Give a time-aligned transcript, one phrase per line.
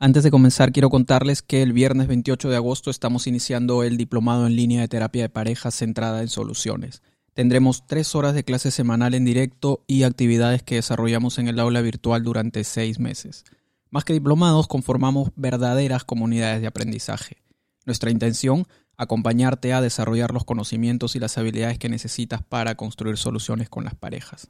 [0.00, 4.46] Antes de comenzar, quiero contarles que el viernes 28 de agosto estamos iniciando el diplomado
[4.46, 7.02] en línea de terapia de pareja centrada en soluciones.
[7.34, 11.80] Tendremos tres horas de clase semanal en directo y actividades que desarrollamos en el aula
[11.80, 13.44] virtual durante seis meses.
[13.90, 17.42] Más que diplomados, conformamos verdaderas comunidades de aprendizaje.
[17.84, 23.68] Nuestra intención, acompañarte a desarrollar los conocimientos y las habilidades que necesitas para construir soluciones
[23.68, 24.48] con las parejas.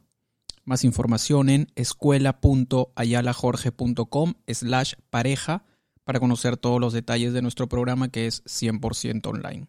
[0.69, 5.65] Más información en escuela.ayalajorge.com slash pareja
[6.03, 9.67] para conocer todos los detalles de nuestro programa que es 100% online.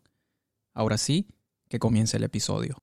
[0.75, 1.27] Ahora sí,
[1.71, 2.77] que comience el episodio.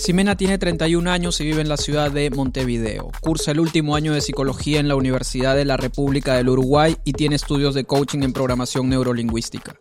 [0.00, 3.10] Ximena tiene 31 años y vive en la ciudad de Montevideo.
[3.20, 7.12] Cursa el último año de psicología en la Universidad de la República del Uruguay y
[7.12, 9.76] tiene estudios de coaching en programación neurolingüística.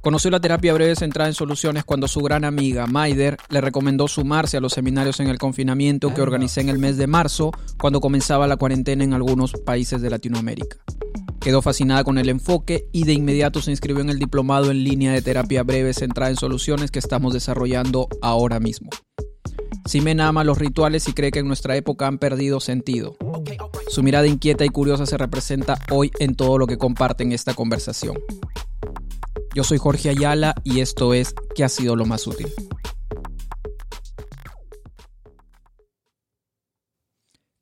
[0.00, 4.56] Conoció la terapia breve centrada en soluciones cuando su gran amiga Maider le recomendó sumarse
[4.56, 8.48] a los seminarios en el confinamiento que organicé en el mes de marzo cuando comenzaba
[8.48, 10.78] la cuarentena en algunos países de Latinoamérica.
[11.38, 15.12] Quedó fascinada con el enfoque y de inmediato se inscribió en el diplomado en línea
[15.12, 18.90] de terapia breve centrada en soluciones que estamos desarrollando ahora mismo.
[19.86, 23.16] Simena ama los rituales y cree que en nuestra época han perdido sentido.
[23.88, 27.54] Su mirada inquieta y curiosa se representa hoy en todo lo que comparte en esta
[27.54, 28.18] conversación.
[29.54, 32.48] Yo soy Jorge Ayala y esto es ¿Qué ha sido lo más útil?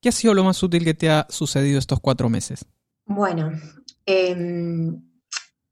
[0.00, 2.64] ¿Qué ha sido lo más útil que te ha sucedido estos cuatro meses?
[3.06, 3.52] Bueno,
[4.06, 5.00] em,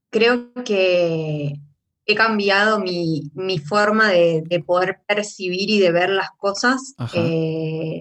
[0.09, 1.59] creo que
[2.05, 3.31] he cambiado mi,
[3.65, 6.95] forma de, poder percibir y de ver las cosas.
[7.13, 7.99] Eh,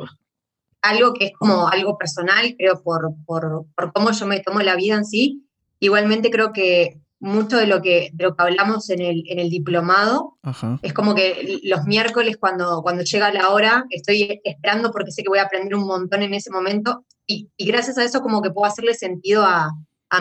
[0.82, 4.96] algo que es como algo personal, creo, por, por, cómo yo me tomo la vida
[4.96, 5.46] en sí.
[5.78, 9.50] Igualmente creo que mucho de lo que, de lo que hablamos en el, en el
[9.50, 10.38] diplomado
[10.80, 15.28] es como que los miércoles cuando, cuando llega la hora estoy esperando porque sé que
[15.28, 18.66] voy a aprender un montón en ese momento y, gracias a eso como que puedo
[18.66, 19.70] hacerle sentido a,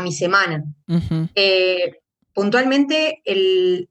[0.01, 0.63] mi semana
[2.39, 3.89] puntualmente, el,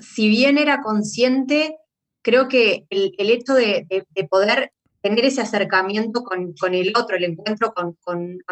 [0.00, 1.76] si bien era consciente,
[2.22, 3.86] creo que el, hecho de,
[4.28, 7.96] poder tener ese acercamiento con, el otro, el encuentro con,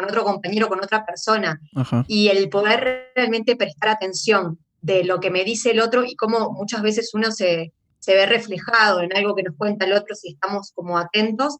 [0.01, 1.59] otro compañero, con otra persona,
[2.07, 6.53] y el poder realmente prestar atención de lo que me dice el otro y cómo
[6.53, 7.73] muchas veces uno se,
[8.07, 11.57] ve reflejado en algo que nos cuenta el otro si estamos como atentos,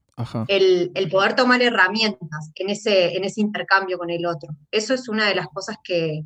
[0.47, 4.55] el, poder tomar herramientas en ese, en ese intercambio con el otro.
[4.72, 6.23] Eso es una de las cosas que,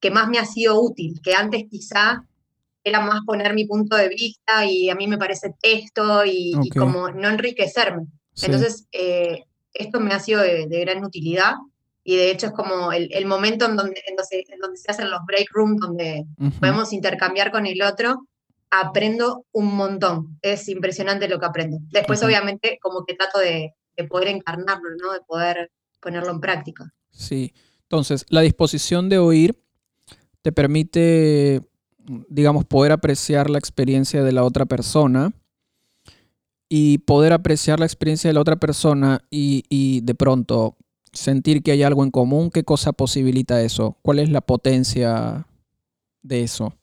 [0.00, 2.24] que más me ha sido útil, que antes quizá
[2.84, 7.10] era más poner mi punto de vista y a mí me parece esto y, como
[7.10, 8.06] no enriquecerme.
[8.40, 9.44] Entonces, eh,
[9.74, 11.54] esto me ha sido de, gran utilidad
[12.04, 14.16] y de hecho es como el, momento en donde, en
[14.60, 16.24] donde, se hacen los break rooms, donde
[16.60, 18.26] podemos intercambiar con el otro,
[18.70, 20.38] aprendo un montón.
[20.40, 21.78] Es impresionante lo que aprendo.
[21.90, 25.12] Después, obviamente, como que trato de, de poder encarnarlo, ¿no?
[25.12, 25.70] De poder
[26.00, 26.92] ponerlo en práctica.
[27.10, 27.52] Sí.
[27.82, 29.58] Entonces, la disposición de oír
[30.42, 31.62] te permite,
[32.28, 35.32] digamos, poder apreciar la experiencia de la otra persona
[36.68, 40.76] y poder apreciar la experiencia de la otra persona y, de pronto
[41.12, 43.96] sentir que hay algo en común, ¿qué cosa posibilita eso?
[44.02, 45.46] ¿Cuál es la potencia
[46.22, 46.74] de eso?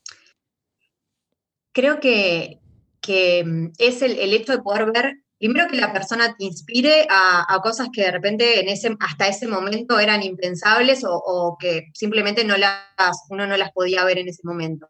[1.72, 2.60] Creo que,
[3.08, 7.90] es el, el, hecho de poder ver primero que la persona te inspire a, cosas
[7.92, 13.26] que de repente en ese, hasta ese momento eran impensables o, que simplemente no las,
[13.30, 14.88] uno no las podía ver en ese momento.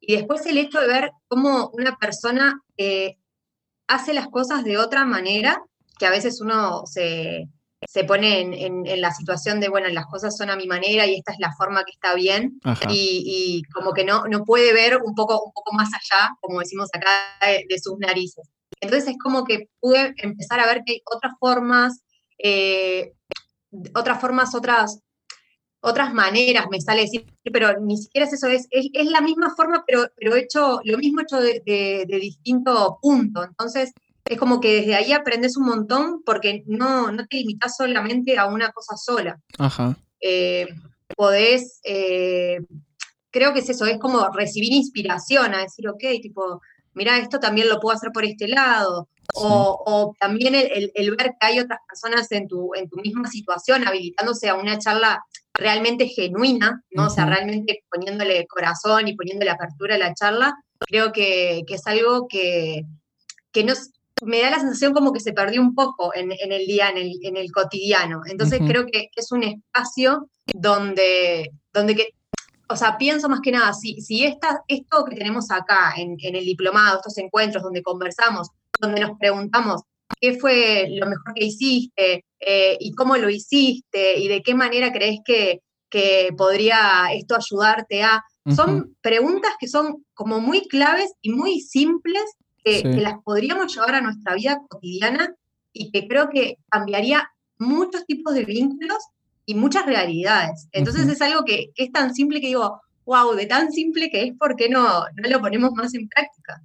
[0.00, 3.16] Y después el hecho de ver cómo una persona eh,
[3.88, 5.62] hace las cosas de otra manera,
[5.98, 7.48] que a veces uno se,
[8.06, 11.38] pone en, la situación de, bueno, las cosas son a mi manera y esta es
[11.38, 15.52] la forma que está bien, y, como que no, no puede ver un poco, un
[15.52, 17.08] poco más allá, como decimos acá,
[17.40, 18.48] de sus narices.
[18.84, 22.02] Entonces es como que pude empezar a ver que hay otras formas,
[22.38, 23.12] eh,
[23.94, 25.00] otras formas, otras,
[25.80, 29.84] otras maneras, me sale decir, pero ni siquiera es eso, es, es, la misma forma,
[29.86, 33.42] pero, pero hecho, lo mismo hecho de, distinto punto.
[33.42, 33.92] Entonces,
[34.24, 38.46] es como que desde ahí aprendes un montón porque no, no te limitas solamente a
[38.46, 39.40] una cosa sola.
[39.58, 39.96] Ajá.
[40.20, 40.68] Eh,
[41.16, 42.60] podés, eh,
[43.30, 46.60] creo que es eso, es como recibir inspiración a decir, ok, tipo,
[46.94, 49.08] mira, esto también lo puedo hacer por este lado.
[49.34, 54.48] O, también el, ver que hay otras personas en tu, en tu misma situación habilitándose
[54.48, 55.24] a una charla
[55.54, 57.06] realmente genuina, ¿no?
[57.06, 62.26] O sea, realmente poniéndole corazón y poniéndole apertura a la charla, creo que, es algo
[62.28, 62.82] que,
[63.52, 63.72] que, no,
[64.22, 67.52] me da la sensación como que se perdió un poco en, el día, en el,
[67.52, 68.22] cotidiano.
[68.26, 72.08] Entonces creo que, es un espacio donde, donde que,
[72.68, 76.44] o sea, pienso más que nada, si, si esta, esto que tenemos acá en, el
[76.44, 78.48] diplomado, estos encuentros donde conversamos,
[78.80, 79.82] donde nos preguntamos
[80.20, 84.92] qué fue lo mejor que hiciste eh, y cómo lo hiciste y de qué manera
[84.92, 88.22] crees que, que podría esto ayudarte a...
[88.54, 92.22] Son preguntas que son como muy claves y muy simples
[92.62, 95.34] que, las podríamos llevar a nuestra vida cotidiana
[95.72, 98.98] y que creo que cambiaría muchos tipos de vínculos
[99.46, 100.68] y muchas realidades.
[100.72, 104.32] Entonces es algo que, es tan simple que digo, wow, de tan simple que es,
[104.38, 106.62] ¿por qué no, no lo ponemos más en práctica?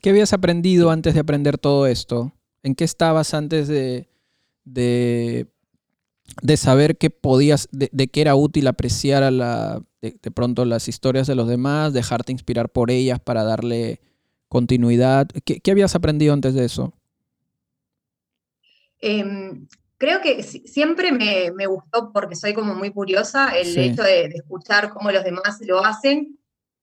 [0.00, 2.32] ¿Qué habías aprendido antes de aprender todo esto?
[2.62, 4.08] ¿En qué estabas antes de,
[4.64, 5.46] de,
[6.56, 9.82] saber que podías, de, de, que era útil apreciar a la,
[10.12, 14.00] de, pronto las historias de los demás, dejarte inspirar por ellas para darle
[14.48, 15.28] continuidad.
[15.44, 16.92] ¿Qué, habías aprendido antes de eso?
[19.00, 19.66] Em,
[20.04, 25.10] creo que siempre me, gustó porque soy como muy curiosa el hecho de, escuchar cómo
[25.10, 26.38] los demás lo hacen,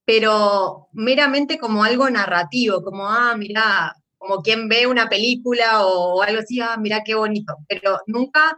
[0.05, 6.41] pero meramente como algo narrativo, como, ah, mira, como quien ve una película o algo
[6.41, 8.57] así, ah, mira qué bonito, pero nunca,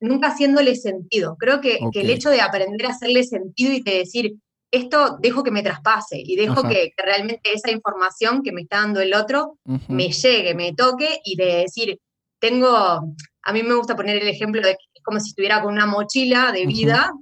[0.00, 1.36] nunca haciéndole sentido.
[1.38, 4.34] Creo que, que el hecho de aprender a hacerle sentido y de decir,
[4.72, 9.00] esto dejo que me traspase y dejo que, realmente esa información que me está dando
[9.00, 9.58] el otro
[9.88, 12.00] me llegue, me toque y de decir,
[12.40, 15.72] tengo, a mí me gusta poner el ejemplo de que es como si estuviera con
[15.72, 17.12] una mochila de vida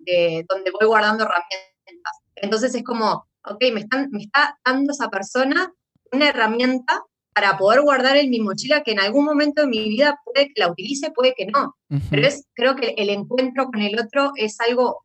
[0.48, 2.18] donde voy guardando herramientas.
[2.36, 5.72] Entonces es como, ok, me, están, me está dando esa persona
[6.12, 7.02] una herramienta
[7.34, 10.60] para poder guardar en mi mochila que en algún momento de mi vida puede que
[10.60, 11.76] la utilice, puede que no.
[12.10, 15.04] Pero es, creo que el encuentro con el otro es algo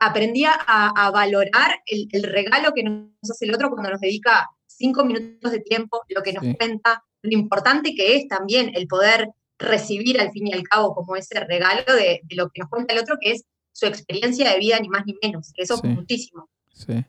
[0.00, 5.52] aprendí a, valorar el, regalo que nos hace el otro cuando nos dedica cinco minutos
[5.52, 10.30] de tiempo, lo que nos cuenta, lo importante que es también el poder recibir al
[10.32, 13.32] fin y al cabo como ese regalo de, lo que nos cuenta el otro, que
[13.32, 15.52] es su experiencia de vida, ni más ni menos.
[15.56, 16.48] Eso es muchísimo.
[16.72, 17.04] Sí.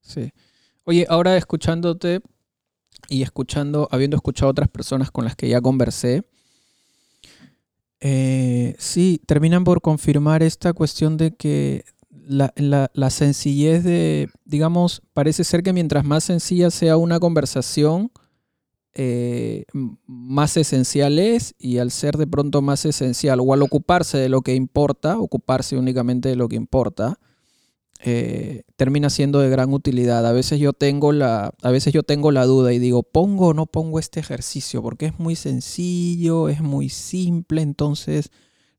[0.00, 0.32] Sí.
[0.84, 2.20] Oye, ahora escuchándote
[3.08, 6.24] y escuchando, habiendo escuchado a otras personas con las que ya conversé,
[8.00, 15.62] eh, sí, terminan por confirmar esta cuestión de que la, sencillez de, digamos, parece ser
[15.62, 18.12] que mientras más sencilla sea una conversación,
[19.00, 19.64] eh,
[20.08, 24.40] más esencial es y al ser de pronto más esencial o al ocuparse de lo
[24.40, 27.20] que importa, ocuparse únicamente de lo que importa,
[28.00, 30.26] eh, termina siendo de gran utilidad.
[30.26, 33.54] A veces yo tengo la, a veces yo tengo la duda y digo, ¿pongo o
[33.54, 34.82] no pongo este ejercicio?
[34.82, 38.30] Porque es muy sencillo, es muy simple, entonces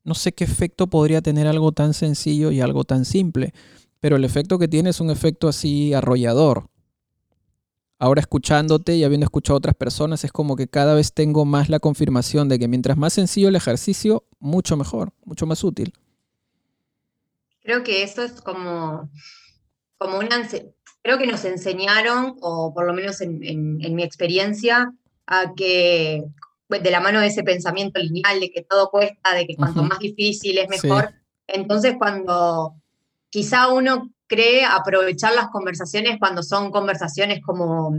[0.04, 3.54] no sé qué efecto podría tener algo tan sencillo y algo tan simple.
[4.00, 6.68] Pero el efecto que tiene es un efecto así arrollador.
[8.02, 11.68] Ahora escuchándote y habiendo escuchado a otras personas, es como que cada vez tengo más
[11.68, 15.92] la confirmación de que mientras más sencillo el ejercicio, mucho mejor, mucho más útil.
[17.62, 19.10] Creo que eso es como,
[19.98, 20.48] como una...
[21.02, 24.94] Creo que nos enseñaron, o por lo menos en, mi experiencia,
[25.26, 26.24] a que
[26.68, 29.82] pues, de la mano de ese pensamiento lineal de que todo cuesta, de que cuanto
[29.82, 31.12] más difícil es mejor.
[31.46, 32.76] Entonces, cuando
[33.28, 37.92] quizá uno cree aprovechar las conversaciones cuando son conversaciones como,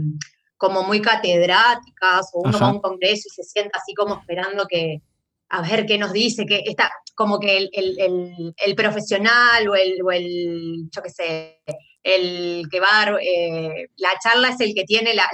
[0.56, 4.66] como muy catedráticas, o uno va a un congreso y se sienta así como esperando
[4.66, 5.02] que,
[5.50, 11.02] a ver qué nos dice, que está como que el, profesional o el, el, yo
[11.02, 11.62] qué sé,
[12.02, 15.28] el que va eh, la charla es el que tiene la,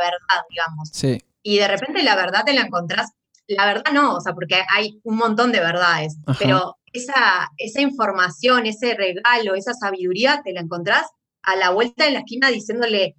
[0.00, 0.90] verdad, digamos.
[0.92, 1.22] Sí.
[1.44, 3.12] Y de repente la verdad te la encontrás,
[3.46, 8.66] la verdad no, o sea, porque hay un montón de verdades, pero esa, esa información,
[8.66, 11.06] ese regalo, esa sabiduría, te la encontrás
[11.42, 13.16] a la vuelta de la esquina diciéndole,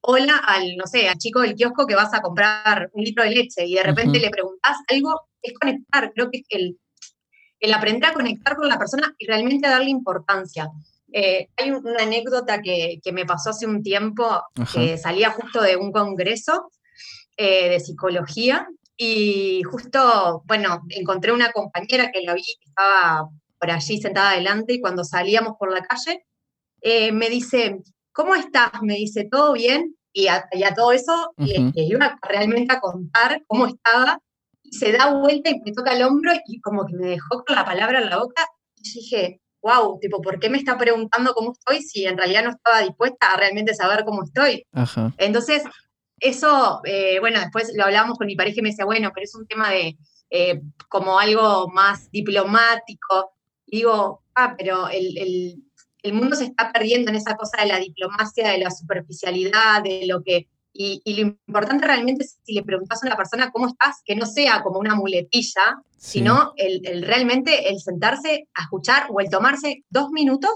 [0.00, 3.30] hola al, no sé, al chico del kiosco que vas a comprar un litro de
[3.30, 6.78] leche y de repente le preguntas algo, es conectar, creo que es el,
[7.60, 10.70] el aprender a conectar con la persona y realmente darle importancia.
[11.12, 15.90] Eh, hay una anécdota que, me pasó hace un tiempo, que salía justo de un
[15.90, 16.70] congreso
[17.36, 18.68] eh, de psicología
[19.00, 24.74] y justo, bueno, encontré una compañera que la vi, que estaba por allí sentada adelante
[24.74, 26.26] y cuando salíamos por la calle,
[26.80, 27.80] eh, me dice,
[28.12, 28.72] ¿cómo estás?
[28.82, 29.94] Me dice, ¿todo bien?
[30.12, 34.18] Y a, todo eso le, iba realmente a contar cómo estaba.
[34.62, 37.54] Y se da vuelta y me toca el hombro y como que me dejó con
[37.54, 38.44] la palabra en la boca.
[38.74, 42.50] Y dije, wow, tipo, ¿por qué me está preguntando cómo estoy si en realidad no
[42.50, 44.66] estaba dispuesta a realmente saber cómo estoy?
[45.18, 45.62] Entonces,
[46.20, 49.34] eso, eh, bueno, después lo hablábamos con mi pareja y me decía, bueno, pero es
[49.34, 49.96] un tema de
[50.30, 53.32] eh, como algo más diplomático.
[53.66, 55.62] Y digo, ah, pero el,
[56.02, 60.06] el mundo se está perdiendo en esa cosa de la diplomacia, de la superficialidad, de
[60.06, 60.48] lo que...
[60.72, 64.26] y, lo importante realmente es si le preguntas a una persona cómo estás, que no
[64.26, 70.10] sea como una muletilla, sino el, realmente el sentarse a escuchar o el tomarse dos
[70.10, 70.50] minutos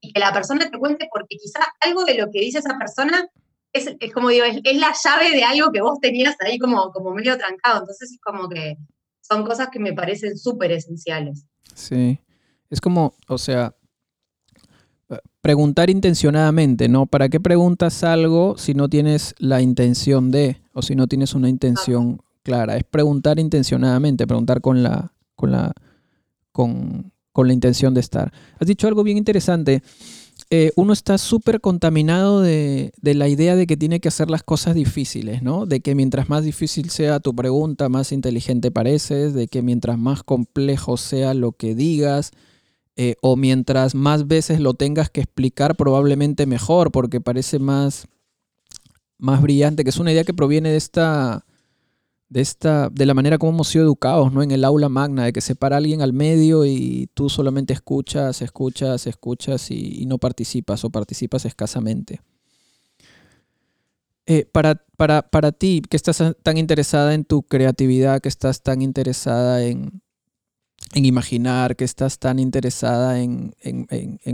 [0.00, 3.28] y que la persona te cuente, porque quizás algo de lo que dice esa persona
[3.76, 7.36] es, como digo, es, la llave de algo que vos tenías ahí como, como medio
[7.36, 7.80] trancado.
[7.80, 8.76] Entonces es como que
[9.20, 11.46] son cosas que me parecen súper esenciales.
[11.74, 12.18] Sí,
[12.70, 13.74] es como, o sea,
[15.40, 17.06] preguntar intencionadamente, ¿no?
[17.06, 21.48] ¿Para qué preguntas algo si no tienes la intención de, o si no tienes una
[21.48, 22.76] intención clara?
[22.76, 25.72] Es preguntar intencionadamente, preguntar con la, con la,
[26.50, 28.32] con, la intención de estar.
[28.58, 29.82] Has dicho algo bien interesante.
[30.48, 34.76] Eh, uno está súper contaminado de, la idea de que tiene que hacer las cosas
[34.76, 35.66] difíciles, ¿no?
[35.66, 40.22] De que mientras más difícil sea tu pregunta, más inteligente pareces, de que mientras más
[40.22, 42.30] complejo sea lo que digas,
[42.94, 48.06] eh, o mientras más veces lo tengas que explicar, probablemente mejor, porque parece más,
[49.18, 51.44] más brillante, que es una idea que proviene de esta,
[52.28, 54.42] de esta, de la manera como hemos sido educados, ¿no?
[54.42, 58.42] En el aula magna, de que se para alguien al medio y tú solamente escuchas,
[58.42, 62.20] escuchas, escuchas y, no participas o participas escasamente.
[64.26, 68.82] Eh, para, para, para ti, que estás tan interesada en tu creatividad, que estás tan
[68.82, 70.02] interesada en,
[70.94, 73.54] en imaginar, que estás tan interesada en,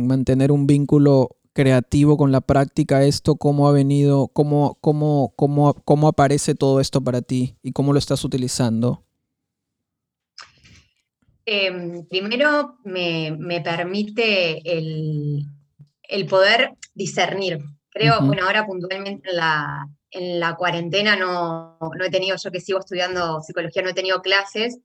[0.07, 6.09] mantener un vínculo creativo con la práctica, esto cómo ha venido, cómo, cómo, cómo, cómo
[6.09, 9.05] aparece todo esto para ti y cómo lo estás utilizando.
[11.45, 15.47] Em, primero me, permite el,
[16.29, 17.59] poder discernir.
[17.91, 22.61] Creo, bueno, ahora puntualmente en la, en la cuarentena no, no, he tenido, yo que
[22.61, 24.79] sigo estudiando psicología, no he tenido clases,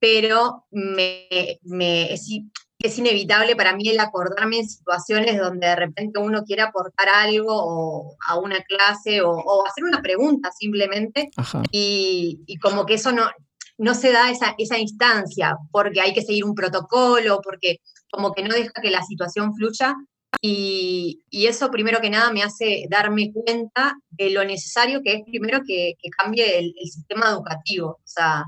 [0.00, 1.28] pero me,
[2.82, 8.16] es, inevitable para mí el acordarme en situaciones donde de repente uno quiere aportar algo
[8.26, 11.30] a una clase o, hacer una pregunta simplemente
[11.70, 13.28] y, como que eso no,
[13.78, 17.78] no se da esa, esa instancia porque hay que seguir un protocolo, porque
[18.10, 19.94] como que no deja que la situación fluya
[20.40, 25.60] y, eso primero que nada me hace darme cuenta de lo necesario que es primero
[25.66, 27.90] que, cambie el, el, sistema educativo.
[27.90, 28.44] O sea,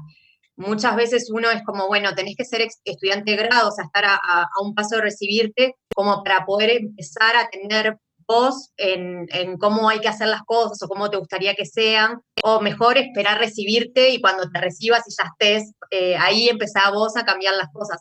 [0.56, 4.04] muchas veces uno es como, bueno, tenés que ser estudiante de grado, o sea, estar
[4.04, 9.26] a, un paso de recibirte, como para poder empezar a tener voz en,
[9.58, 13.38] cómo hay que hacer las cosas o cómo te gustaría que sean, o mejor esperar
[13.38, 17.70] recibirte y cuando te recibas y ya estés, eh, ahí empezá vos a cambiar las
[17.72, 18.00] cosas.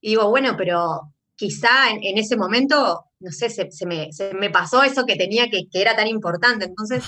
[0.00, 4.82] Y digo, bueno, pero quizá en, ese momento, no sé, se, me, se, me, pasó
[4.82, 6.64] eso que tenía que, que era tan importante.
[6.64, 7.04] Entonces,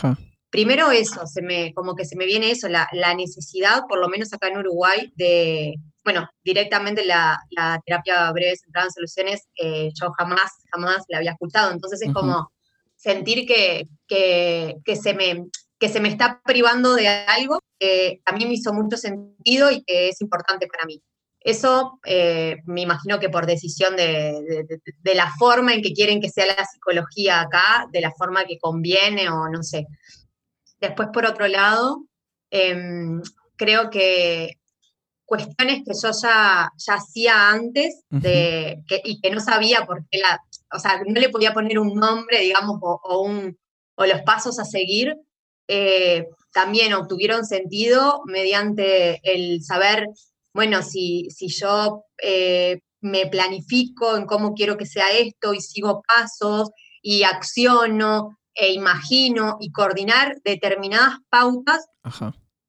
[0.52, 4.32] primero eso, se me, como que se me viene eso, la, necesidad, por lo menos
[4.32, 7.40] acá en Uruguay, de, bueno, directamente la,
[7.86, 11.72] terapia breve centrada en soluciones, eh, yo jamás, jamás la había escuchado.
[11.72, 12.52] Entonces es como
[12.94, 15.46] sentir que, que, se me,
[15.80, 19.82] que se me está privando de algo que a mí me hizo mucho sentido y
[19.84, 21.02] que es importante para mí.
[21.40, 24.64] Eso eh, me imagino que por decisión de,
[25.02, 28.58] de, la forma en que quieren que sea la psicología acá, de la forma que
[28.58, 29.86] conviene o no sé.
[30.82, 32.04] Después, por otro lado,
[32.50, 33.22] em,
[33.56, 34.58] creo que
[35.24, 40.42] cuestiones que yo ya, ya hacía antes de, y que no sabía por qué la,
[40.72, 43.56] o sea, no le podía poner un nombre, digamos, o, un,
[43.94, 45.16] o los pasos a seguir,
[45.68, 50.08] eh, también obtuvieron sentido mediante el saber,
[50.52, 56.02] bueno, si, si yo eh, me planifico en cómo quiero que sea esto y sigo
[56.02, 56.70] pasos
[57.00, 61.86] y acciono e imagino y coordinar determinadas pautas,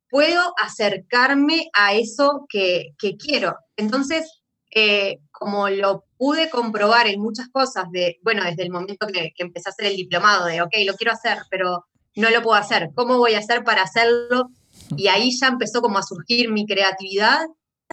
[0.10, 3.56] puedo acercarme a eso que, quiero.
[3.76, 4.42] Entonces,
[4.76, 9.44] eh, como lo pude comprobar en muchas cosas, de, bueno, desde el momento que, que,
[9.44, 11.86] empecé a hacer el diplomado, de, ok, lo quiero hacer, pero
[12.16, 14.50] no lo puedo hacer, ¿cómo voy a hacer para hacerlo?
[14.96, 17.46] Y ahí ya empezó como a surgir mi creatividad.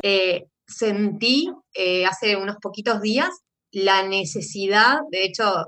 [0.03, 3.31] Eh, sentí eh, hace unos poquitos días
[3.73, 5.65] la necesidad, de hecho,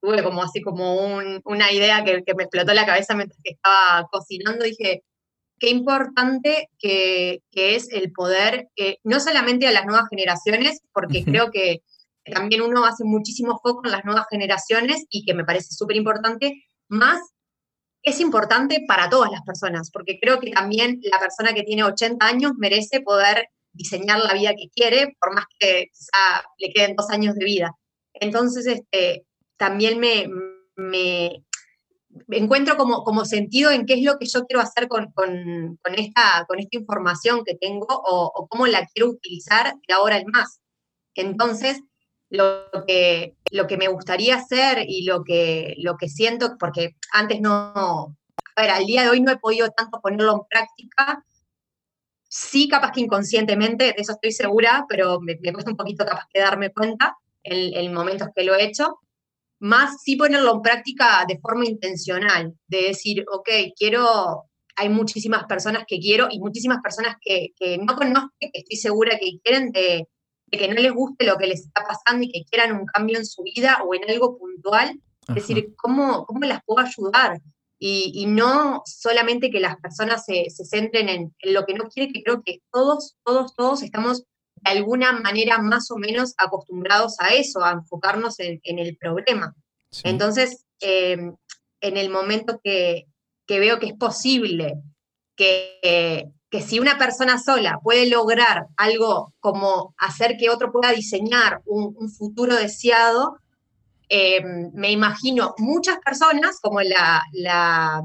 [0.00, 4.64] tuve como así como una idea que, me explotó la cabeza mientras que estaba cocinando,
[4.64, 5.02] dije,
[5.58, 11.50] qué importante que, es el poder, eh, no solamente a las nuevas generaciones, porque creo
[11.50, 11.82] que
[12.32, 16.64] también uno hace muchísimo foco en las nuevas generaciones y que me parece súper importante,
[16.88, 17.20] más
[18.02, 22.24] es importante para todas las personas, porque creo que también la persona que tiene 80
[22.24, 27.10] años merece poder diseñar la vida que quiere, por más que quizá le queden dos
[27.10, 27.72] años de vida.
[28.14, 29.24] Entonces, este,
[29.58, 30.30] también me,
[32.26, 35.12] me encuentro como, como, sentido en qué es lo que yo quiero hacer con,
[35.96, 40.60] esta, con esta información que tengo o, cómo la quiero utilizar de ahora en más.
[41.14, 41.82] Entonces,
[42.30, 47.40] lo que, lo que me gustaría hacer y lo que, lo que siento, porque antes
[47.40, 48.16] no,
[48.56, 51.24] a ver, al día de hoy no he podido tanto ponerlo en práctica.
[52.28, 56.40] Sí, capaz que inconscientemente, de eso estoy segura, pero me, cuesta un poquito capaz que
[56.40, 59.00] darme cuenta en, en momentos que lo he hecho.
[59.60, 64.44] Más sí ponerlo en práctica de forma intencional, de decir, ok, quiero,
[64.76, 69.18] hay muchísimas personas que quiero y muchísimas personas que, que no conozco, que estoy segura
[69.18, 70.06] que quieren de,
[70.50, 73.18] de que no les guste lo que les está pasando y que quieran un cambio
[73.18, 77.40] en su vida o en algo puntual, es decir, ¿cómo, ¿cómo las puedo ayudar?
[77.80, 82.42] Y, no solamente que las personas se, centren en, lo que no quiere, que creo
[82.42, 84.24] que todos, todos, todos estamos
[84.62, 89.54] de alguna manera más o menos acostumbrados a eso, a enfocarnos en, el problema.
[90.04, 91.34] Entonces, em,
[91.80, 93.06] en el momento que,
[93.46, 94.74] que, veo que es posible
[95.36, 101.60] que, que si una persona sola puede lograr algo como hacer que otro pueda diseñar
[101.66, 103.38] un, futuro deseado,
[104.08, 108.02] eh, me imagino muchas personas, como la, la,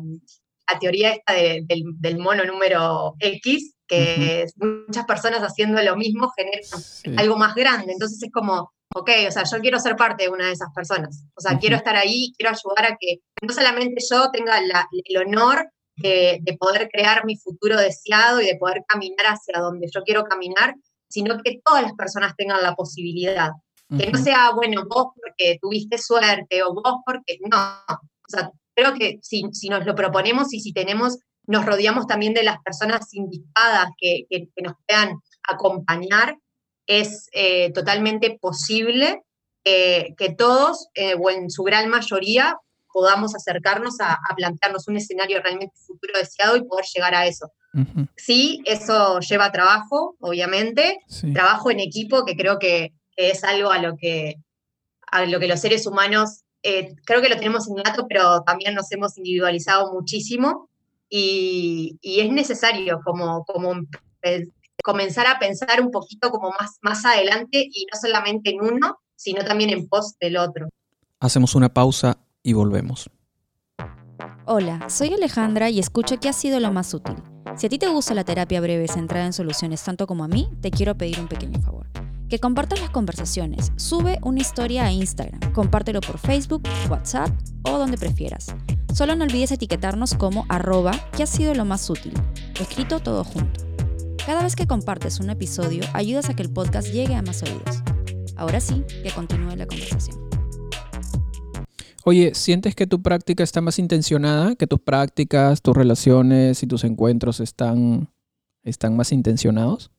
[0.79, 7.55] teoría esta del, mono número X, que muchas personas haciendo lo mismo generan algo más
[7.55, 7.93] grande.
[7.93, 11.25] Entonces es como, ok, o sea, yo quiero ser parte de una de esas personas.
[11.35, 15.69] O sea, quiero estar ahí, quiero ayudar a que no solamente yo tenga el honor
[15.97, 20.75] de, poder crear mi futuro deseado y de poder caminar hacia donde yo quiero caminar,
[21.09, 23.51] sino que todas las personas tengan la posibilidad.
[23.95, 27.57] Que no sea, bueno, vos porque tuviste suerte o vos porque no.
[27.87, 32.33] O sea, creo que si, si nos lo proponemos y si tenemos, nos rodeamos también
[32.33, 36.37] de las personas indicadas que, que, nos puedan acompañar,
[36.85, 39.21] es eh, totalmente posible
[39.65, 42.57] que todos, eh, o en su gran mayoría,
[42.93, 47.51] podamos acercarnos a, plantearnos un escenario realmente futuro deseado y poder llegar a eso.
[48.15, 50.99] Sí, eso lleva trabajo, obviamente,
[51.33, 54.37] trabajo en equipo, que creo que, es algo a lo que,
[55.11, 58.91] a lo que los seres humanos, eh, creo que lo tenemos innato, pero también nos
[58.91, 60.69] hemos individualizado muchísimo
[61.09, 63.81] y, es necesario como, como
[64.83, 69.43] comenzar a pensar un poquito como más, más adelante y no solamente en uno, sino
[69.43, 70.69] también en pos del otro.
[71.19, 73.09] Hacemos una pausa y volvemos.
[74.45, 77.15] Hola, soy Alejandra y escucho qué ha sido lo más útil.
[77.55, 80.49] Si a ti te gusta la terapia breve centrada en soluciones tanto como a mí,
[80.61, 81.87] te quiero pedir un pequeño favor.
[82.33, 87.29] Que compartas las conversaciones, sube una historia a Instagram, compártelo por Facebook, WhatsApp
[87.61, 88.55] o donde prefieras.
[88.91, 92.13] Solo no olvides etiquetarnos como arroba que ha sido lo más útil,
[92.59, 93.63] escrito todo junto.
[94.25, 97.83] Cada vez que compartes un episodio, ayudas a que el podcast llegue a más oídos.
[98.35, 100.17] Ahora sí, que continúe la conversación.
[102.03, 104.55] Oye, ¿sientes que tu práctica está más intencionada?
[104.55, 108.09] ¿Que tus prácticas, tus relaciones y tus encuentros están,
[108.63, 109.92] están más intencionados?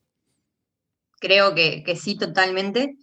[1.24, 2.98] Creo que, sí, totalmente.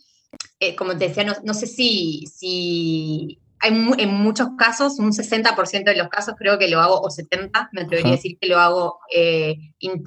[0.60, 5.96] Eh, como te decía, no, sé si, si hay en muchos casos, un 60% de
[5.96, 9.00] los casos creo que lo hago, o 70%, me atrevería a decir que lo hago
[9.12, 9.58] eh,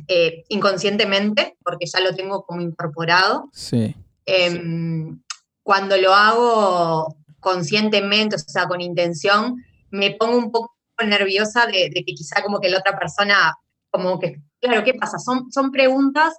[0.07, 3.51] eh, inconscientemente, porque ya lo tengo como incorporado.
[3.53, 3.97] Sí.
[4.27, 5.21] Em,
[5.65, 9.57] cuando lo hago conscientemente, o sea, con intención,
[9.91, 13.57] me pongo un poco nerviosa de, que quizá como que la otra persona,
[13.91, 15.19] como que, claro, ¿qué pasa?
[15.19, 16.33] Son, son preguntas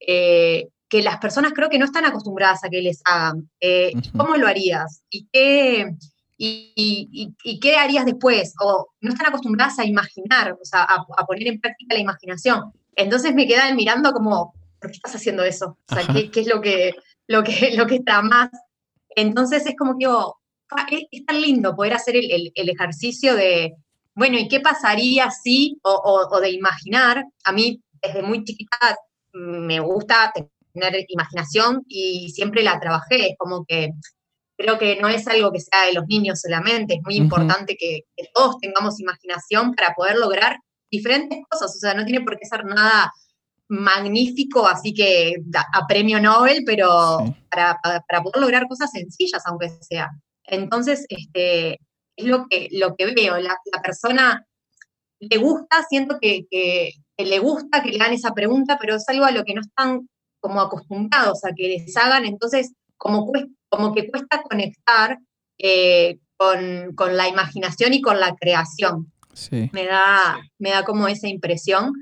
[0.00, 3.50] eh, que las personas creo que no están acostumbradas a que les hagan.
[3.60, 5.02] Eh, ¿Cómo lo harías?
[5.10, 5.94] ¿Y qué,
[6.38, 8.54] y, qué harías después?
[8.60, 12.72] O no están acostumbradas a imaginar, o sea, a, poner en práctica la imaginación.
[12.96, 15.76] Entonces me quedan mirando como, ¿por qué estás haciendo eso?
[15.90, 16.94] O sea, ¿qué, es lo que,
[17.26, 18.50] lo, que, lo que está más?
[19.10, 20.38] Entonces es como que digo,
[21.10, 23.74] es, tan lindo poder hacer el, ejercicio de,
[24.14, 27.24] bueno, ¿y qué pasaría si, o, de imaginar?
[27.44, 28.96] A mí, desde muy chiquita,
[29.32, 30.32] me gusta
[30.72, 33.92] tener imaginación y siempre la trabajé, es como que
[34.56, 38.00] creo que no es algo que sea de los niños solamente, es muy importante que,
[38.34, 40.58] todos tengamos imaginación para poder lograr
[40.90, 43.12] diferentes cosas, o sea, no tiene por qué ser nada
[43.68, 47.18] magnífico, así que a premio Nobel, pero
[47.50, 50.10] para, para, poder lograr cosas sencillas, aunque sea.
[50.44, 51.78] Entonces, este,
[52.16, 54.44] es lo que, lo que veo, la, persona
[55.20, 56.46] le gusta, siento que,
[57.16, 60.08] le gusta que le hagan esa pregunta, pero es algo a lo que no están
[60.40, 63.30] como acostumbrados a que les hagan, entonces como,
[63.68, 65.18] como que cuesta conectar
[65.58, 69.12] eh, con, la imaginación y con la creación.
[69.72, 71.92] Me, da, me da como esa impresión.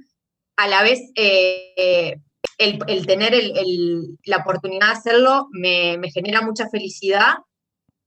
[0.56, 2.16] A la vez, eh,
[2.56, 3.34] el, tener
[4.24, 7.34] la oportunidad de hacerlo me, me genera mucha felicidad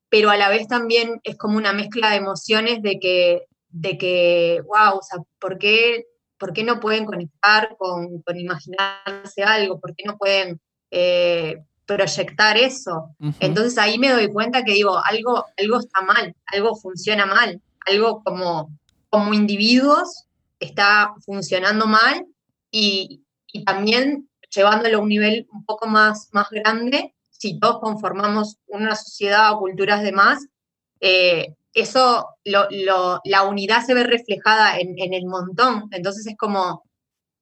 [0.10, 4.62] pero a la vez también es como una mezcla de emociones de que, de que
[4.65, 6.06] wow, o sea, ¿por qué,
[6.39, 9.80] por qué no pueden conectar con, con, imaginarse algo?
[9.80, 13.15] ¿Por qué no pueden eh, proyectar eso?
[13.39, 18.23] Entonces ahí me doy cuenta que digo, algo, algo está mal, algo funciona mal, algo
[18.23, 18.71] como,
[19.10, 20.25] como individuos
[20.60, 22.25] está funcionando mal
[22.71, 23.23] y,
[23.65, 29.52] también llevándolo a un nivel un poco más, más grande, si todos conformamos una sociedad
[29.54, 30.45] o culturas de más,
[30.99, 35.88] eh, eso, la unidad se ve reflejada en, el montón.
[35.92, 36.84] Entonces es como,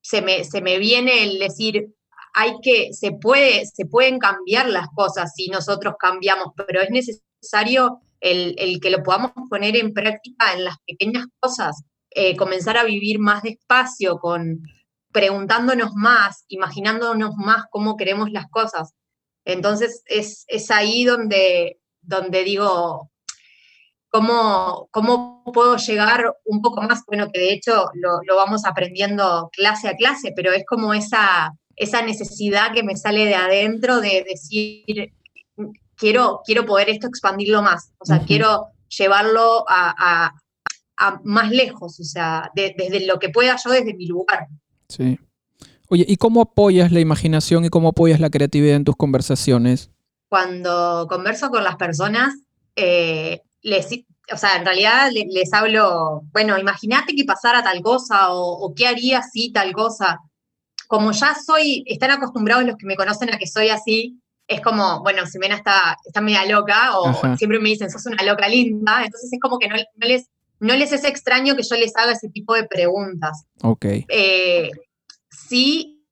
[0.01, 1.93] se me, se me viene el decir,
[2.33, 8.01] hay que, se, puede, se pueden cambiar las cosas si nosotros cambiamos, pero es necesario
[8.19, 13.19] el, que lo podamos poner en práctica en las pequeñas cosas, eh, comenzar a vivir
[13.19, 14.63] más despacio, con,
[15.11, 18.93] preguntándonos más, imaginándonos más cómo queremos las cosas.
[19.45, 23.09] Entonces es, es ahí donde, donde digo,
[24.17, 27.03] ¿cómo, ¿cómo puedo llegar un poco más?
[27.05, 31.53] Bueno, que de hecho lo, lo vamos aprendiendo clase a clase, pero es como esa,
[31.75, 35.13] esa necesidad que me sale de adentro de decir,
[35.95, 40.33] quiero, quiero poder esto expandirlo más, o sea, quiero llevarlo a,
[41.23, 44.47] más lejos, o sea, desde lo que pueda yo desde mi lugar.
[44.89, 45.19] Sí.
[45.89, 49.91] Oye, ¿y cómo apoyas la imaginación y cómo apoyas la creatividad en tus conversaciones?
[50.27, 52.33] Cuando converso con las personas,
[52.75, 53.87] eh, les,
[54.31, 58.87] o sea, en realidad les, hablo, bueno, imagínate que pasara tal cosa o, o, qué
[58.87, 60.19] haría si tal cosa.
[60.87, 65.01] Como ya soy, están acostumbrados los que me conocen a que soy así, es como,
[65.01, 69.33] bueno, Simena está, está media loca, o siempre me dicen, sos una loca linda, entonces
[69.33, 70.29] es como que no, les,
[70.61, 73.43] no les es extraño que yo les haga ese tipo de preguntas.
[73.63, 73.85] Ok.
[74.07, 74.71] Eh,
[75.29, 76.05] sí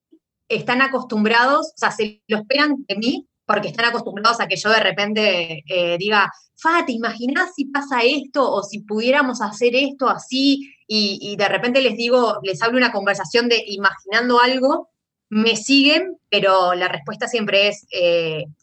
[0.49, 4.69] están acostumbrados, o sea, se lo esperan de mí, porque están acostumbrados a que yo
[4.69, 8.49] de repente eh, diga, Fa, ¿te imaginas si pasa esto?
[8.49, 12.91] O si pudiéramos hacer esto así, y, y de repente les digo, les hablo una
[12.91, 14.89] conversación de imaginando algo,
[15.29, 17.85] me siguen, pero la respuesta siempre es,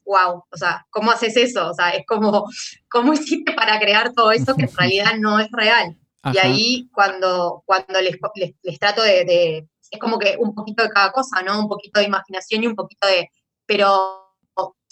[0.05, 1.71] wow, eh, o sea, ¿cómo haces eso?
[1.71, 2.49] O sea, es como,
[2.91, 5.99] ¿cómo hiciste para crear todo eso que en realidad no es real?
[6.33, 8.17] Y ahí cuando, cuando les,
[8.63, 11.59] les, trato de, es como que un poquito de cada cosa, ¿no?
[11.59, 13.29] Un poquito de imaginación y un poquito de,
[13.67, 14.22] pero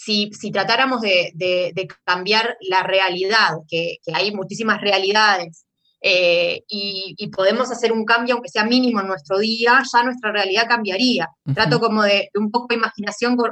[0.03, 5.65] si, si tratáramos de, de, cambiar la realidad, que, que hay muchísimas realidades,
[6.03, 10.67] eh, y, podemos hacer un cambio, aunque sea mínimo en nuestro día, ya nuestra realidad
[10.67, 11.29] cambiaría.
[11.53, 13.51] Trato como de, un poco de imaginación con,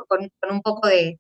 [0.49, 1.19] un poco de,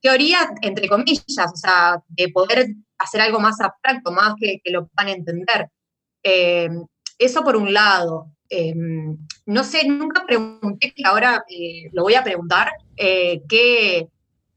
[0.00, 5.12] teoría, entre comillas, o sea, de poder hacer algo más abstracto, más que, lo puedan
[5.12, 5.68] entender.
[6.22, 6.70] Eh,
[7.18, 8.30] eso por un lado.
[8.48, 8.74] Eh,
[9.46, 11.44] no sé, nunca pregunté, que ahora
[11.92, 14.08] lo voy a preguntar, qué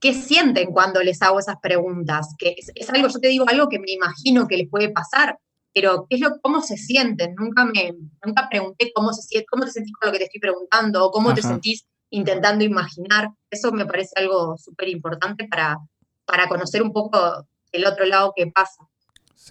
[0.01, 3.79] qué sienten cuando les hago esas preguntas, que es, algo, yo te digo algo que
[3.79, 5.37] me imagino que les puede pasar,
[5.73, 7.35] pero ¿qué es lo, cómo se sienten?
[7.35, 7.93] Nunca me
[8.25, 11.33] nunca pregunté cómo, se, cómo te sentís con lo que te estoy preguntando o cómo
[11.33, 13.29] te sentís intentando imaginar.
[13.49, 15.77] Eso me parece algo súper importante para,
[16.25, 18.83] para conocer un poco el otro lado que pasa.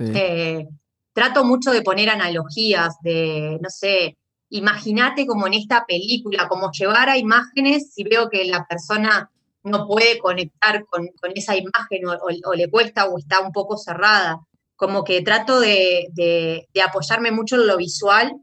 [0.00, 0.66] Eh,
[1.12, 4.18] trato mucho de poner analogías, de, no sé,
[4.50, 9.30] imagínate como en esta película, como llevar a imágenes si veo que la persona
[9.62, 14.40] no puede conectar con, esa imagen o, le cuesta o está un poco cerrada.
[14.76, 18.34] Como que trato de, apoyarme mucho en lo visual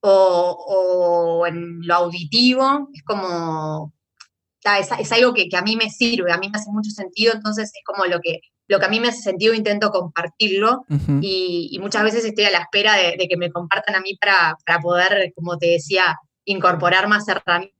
[0.00, 2.88] o, en lo auditivo.
[2.92, 3.92] Es como,
[4.98, 7.82] es, algo que, a mí me sirve, a mí me hace mucho sentido, entonces es
[7.84, 10.84] como lo que, lo que a mí me hace sentido, intento compartirlo
[11.20, 14.80] y, muchas veces estoy a la espera de, que me compartan a mí para, para
[14.80, 17.72] poder, como te decía, incorporar más herramientas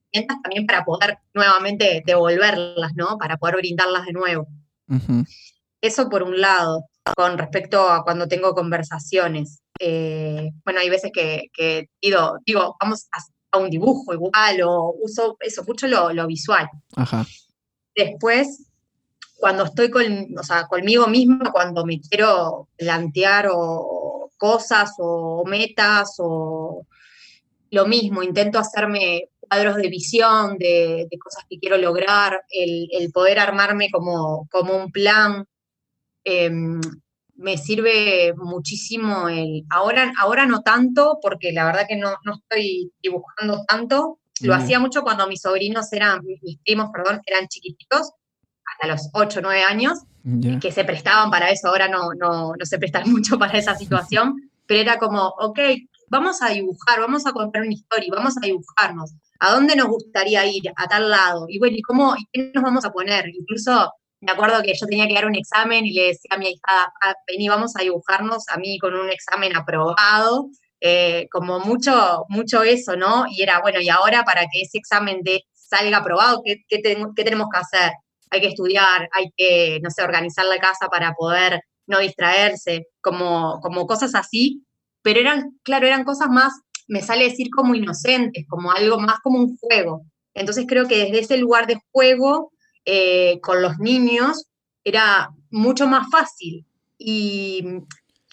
[0.43, 3.19] también para poder nuevamente devolverlas, ¿no?
[3.19, 4.47] Para poder brindarlas de nuevo.
[5.81, 6.85] Eso por un lado,
[7.17, 9.61] con respecto a cuando tengo conversaciones.
[9.79, 15.65] Eh, bueno, hay veces que, digo, digo, vamos a, un dibujo igual, o uso eso,
[15.67, 16.69] mucho lo, visual.
[17.95, 18.66] Después,
[19.39, 20.05] cuando estoy con,
[20.39, 26.87] o sea, conmigo misma, cuando me quiero plantear o, cosas o metas o
[27.71, 33.91] lo mismo, intento hacerme cuadros de visión, de, cosas que quiero lograr, el, poder armarme
[33.91, 35.47] como, como un plan.
[36.25, 36.81] Em,
[37.37, 39.65] me sirve muchísimo el.
[39.71, 44.19] Ahora, ahora no tanto, porque la verdad que no, estoy dibujando tanto.
[44.41, 48.13] Lo hacía mucho cuando mis sobrinos eran, mis primos, perdón, eran chiquititos,
[48.77, 50.01] hasta los 8 o 9 años,
[50.61, 51.69] que se prestaban para eso.
[51.69, 55.59] Ahora no, no, no se prestan mucho para esa situación, pero era como, ok,
[56.09, 59.13] vamos a dibujar, vamos a contar una historia, vamos a dibujarnos.
[59.39, 60.63] ¿A dónde nos gustaría ir?
[60.77, 61.47] A tal lado.
[61.49, 63.29] Y bueno, ¿y cómo, y qué nos vamos a poner?
[63.29, 66.49] Incluso me acuerdo que yo tenía que dar un examen y le decía a mi
[66.49, 70.49] hija, ah, vení, vamos a dibujarnos a mí con un examen aprobado,
[70.81, 73.27] eh, como mucho, mucho eso, ¿no?
[73.29, 77.25] Y era, bueno, y ahora para que ese examen de, salga aprobado, ¿qué, qué, ¿qué
[77.25, 77.93] tenemos que hacer?
[78.31, 83.61] Hay que estudiar, hay que, no sé, organizar la casa para poder no distraerse, como,
[83.61, 84.67] como cosas así
[85.07, 86.53] pero eran, claro, eran cosas más,
[86.89, 90.03] me sale decir como inocentes, como algo más como un juego.
[90.35, 92.51] Entonces creo que desde ese lugar de juego
[92.85, 94.47] eh, con los niños
[94.83, 96.67] era mucho más fácil.
[96.99, 97.65] Y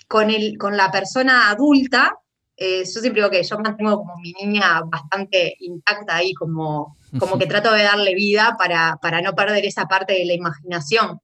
[0.07, 2.17] con, el, con la persona adulta,
[2.57, 7.37] eh, yo siempre digo que yo mantengo como mi niña bastante intacta ahí, como, como
[7.37, 11.19] que trato de darle vida para, para no perder esa parte de la imaginación.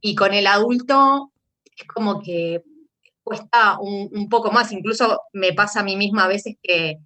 [0.00, 1.32] Y con el adulto
[1.76, 2.62] es como que
[3.22, 6.98] cuesta un, poco más, incluso me pasa a mí misma a veces que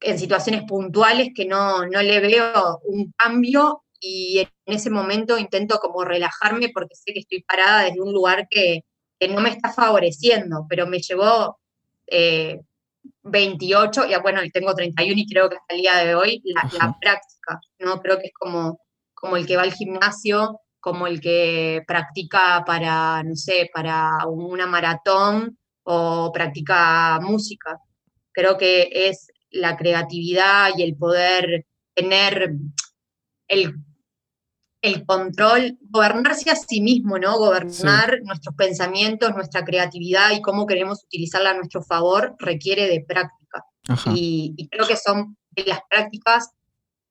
[0.00, 5.78] en situaciones puntuales que no, no le veo un cambio y en ese momento intento
[5.78, 8.84] como relajarme porque sé que estoy parada desde un lugar que,
[9.30, 11.58] no me está favoreciendo, pero me llevó
[13.24, 16.62] 28, eh, ya bueno, tengo 31 y creo que hasta el día de hoy la,
[16.78, 18.00] la, práctica, ¿no?
[18.00, 18.78] Creo que es como,
[19.14, 24.66] como el que va al gimnasio como el que practica para, no sé, para una
[24.66, 27.80] maratón o practica música.
[28.32, 32.52] Creo que es la creatividad y el poder tener
[33.48, 33.76] el,
[34.84, 37.38] el control, gobernarse a sí mismo, ¿no?
[37.38, 43.64] Gobernar nuestros pensamientos, nuestra creatividad y cómo queremos utilizarla a nuestro favor requiere de práctica.
[44.14, 46.50] Y, y, creo que son de las prácticas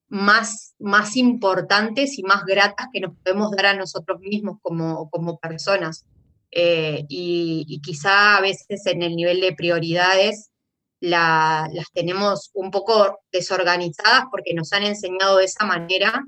[0.08, 5.40] más, más importantes y más gratas que nos podemos dar a nosotros mismos como, como
[5.40, 6.06] personas.
[6.52, 10.52] Eh, y, quizá a veces en el nivel de prioridades
[11.00, 16.24] las tenemos un poco desorganizadas porque nos han enseñado de esa manera,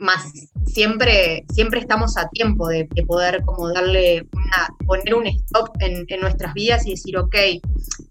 [0.00, 0.32] más
[0.66, 6.20] siempre, siempre estamos a tiempo de, poder como darle una, poner un stop en, en
[6.20, 7.36] nuestras vidas y decir, ok,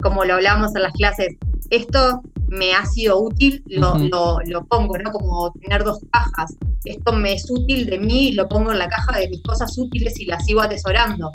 [0.02, 1.36] como lo hablábamos en las clases,
[1.69, 3.95] esto me ha sido útil, lo,
[4.45, 5.12] lo, pongo, ¿no?
[5.12, 6.56] Como tener dos cajas.
[6.84, 10.19] Esto me es útil de mí, lo pongo en la caja de mis cosas útiles
[10.19, 11.32] y las sigo atesorando.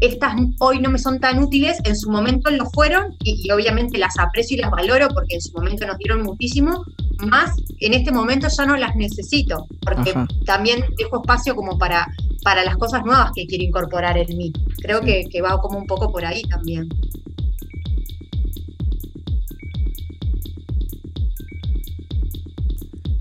[0.00, 4.18] Estas hoy no me son tan útiles, en su momento lo fueron y, obviamente las
[4.18, 6.84] aprecio y las valoro porque en su momento nos dieron muchísimo,
[7.26, 12.06] más en este momento ya no las necesito, porque también dejo espacio como para,
[12.42, 14.52] para las cosas nuevas que quiero incorporar en mí.
[14.82, 16.88] Creo que, que va como un poco por ahí también.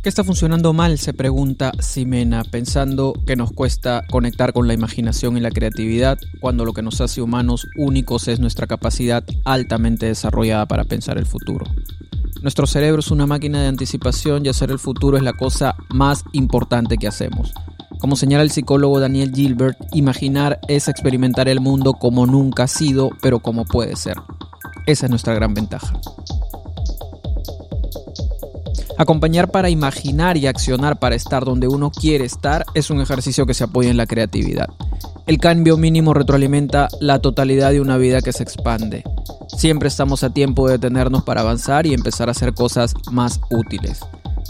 [0.07, 0.99] ¿Qué está funcionando mal?
[0.99, 6.63] Se pregunta Simena, pensando que nos cuesta conectar con la imaginación y la creatividad cuando
[6.63, 11.65] lo que nos hace humanos únicos es nuestra capacidad altamente desarrollada para pensar el futuro.
[12.47, 16.23] Nuestro cerebro es una máquina de anticipación y hacer el futuro es la cosa más
[16.31, 17.51] importante que hacemos.
[17.99, 23.09] Como señala el psicólogo Daniel Gilbert, imaginar es experimentar el mundo como nunca ha sido,
[23.21, 24.15] pero como puede ser.
[24.85, 25.99] Esa es nuestra gran ventaja.
[28.97, 33.53] Acompañar para imaginar y accionar para estar donde uno quiere estar es un ejercicio que
[33.53, 34.69] se apoya en la creatividad.
[35.27, 39.03] El cambio mínimo retroalimenta la totalidad de una vida que se expande.
[39.55, 43.99] Siempre estamos a tiempo de detenernos para avanzar y empezar a hacer cosas más útiles.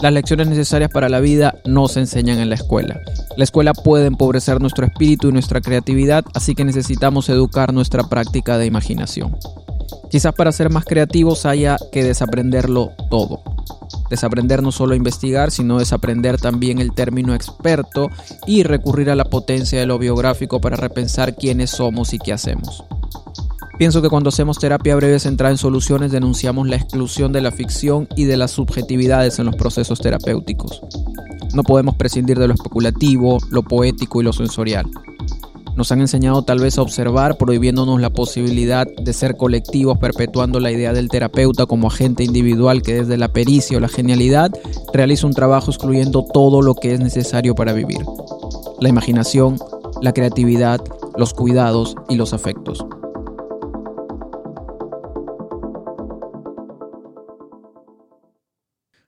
[0.00, 3.00] Las lecciones necesarias para la vida no se enseñan en la escuela.
[3.36, 8.56] La escuela puede empobrecer nuestro espíritu y nuestra creatividad, así que necesitamos educar nuestra práctica
[8.56, 9.36] de imaginación.
[10.10, 13.42] Quizás para ser más creativos haya que desaprenderlo todo.
[14.10, 18.08] Desaprender no solo investigar, sino desaprender también el término experto
[18.46, 22.84] y recurrir a la potencia de lo biográfico para repensar quiénes somos y qué hacemos.
[23.78, 28.08] Pienso que cuando hacemos terapia breve centrada en soluciones denunciamos la exclusión de la ficción
[28.16, 30.82] y de las subjetividades en los procesos terapéuticos.
[31.54, 34.86] No podemos prescindir de lo especulativo, lo poético y lo sensorial.
[35.78, 40.72] Nos han enseñado tal vez a observar, prohibiéndonos la posibilidad de ser colectivos, perpetuando la
[40.72, 44.50] idea del terapeuta como agente individual que desde la pericia o la genialidad
[44.92, 48.00] realiza un trabajo excluyendo todo lo que es necesario para vivir.
[48.80, 49.56] La imaginación,
[50.02, 50.80] la creatividad,
[51.16, 52.84] los cuidados y los afectos.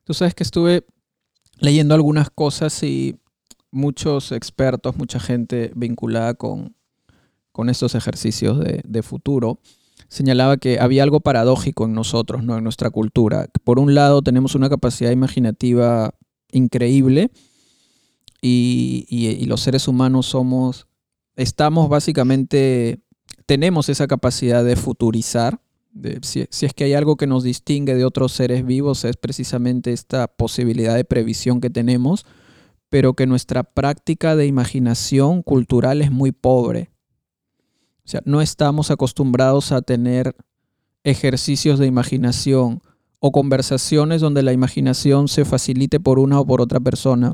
[0.05, 0.85] Tú sabes que estuve
[1.59, 3.20] leyendo algunas cosas y
[3.71, 6.75] muchos expertos, mucha gente vinculada con,
[7.51, 9.59] con estos ejercicios de, futuro,
[10.07, 12.57] señalaba que había algo paradójico en nosotros, ¿no?
[12.57, 13.47] en nuestra cultura.
[13.63, 16.13] Por un lado tenemos una capacidad imaginativa
[16.51, 17.31] increíble
[18.41, 20.87] y, los seres humanos somos,
[21.35, 22.99] estamos básicamente,
[23.45, 25.61] tenemos esa capacidad de futurizar.
[26.21, 29.91] si, si es que hay algo que nos distingue de otros seres vivos es precisamente
[29.91, 32.25] esta posibilidad de previsión que tenemos
[32.91, 36.91] pero que nuestra práctica de imaginación cultural es muy pobre.
[38.03, 40.35] O sea, no estamos acostumbrados a tener
[41.05, 42.81] ejercicios de imaginación
[43.21, 47.33] o conversaciones donde la imaginación se facilite por una o por otra persona.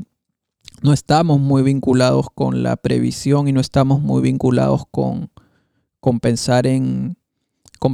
[0.80, 5.28] No estamos muy vinculados con la previsión y no estamos muy vinculados con,
[5.98, 7.16] con pensar en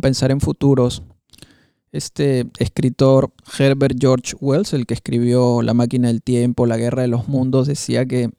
[0.03, 1.03] pensar en futuros.
[1.94, 7.09] Este escritor Herbert George Wells, el que escribió La máquina del tiempo, La guerra de
[7.09, 8.30] los mundos, decía que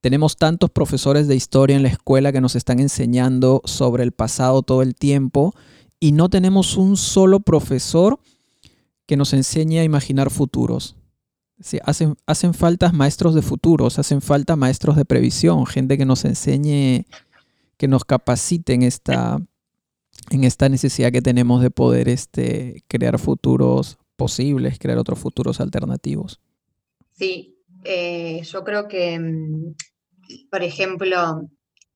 [0.00, 4.62] tenemos tantos profesores de historia en la escuela que nos están enseñando sobre el pasado
[4.62, 5.54] todo el tiempo
[6.00, 8.18] y no tenemos un solo profesor
[9.06, 10.96] que nos enseñe a imaginar futuros.
[11.84, 17.06] hacen, hacen falta maestros de futuros, hacen falta maestros de previsión, gente que nos enseñe,
[17.76, 19.40] que nos capacite en esta,
[20.30, 26.40] en esta necesidad que tenemos de poder este, crear futuros posibles, crear otros futuros alternativos.
[27.12, 29.74] Sí, eh, yo creo que mm,
[30.50, 31.48] por ejemplo,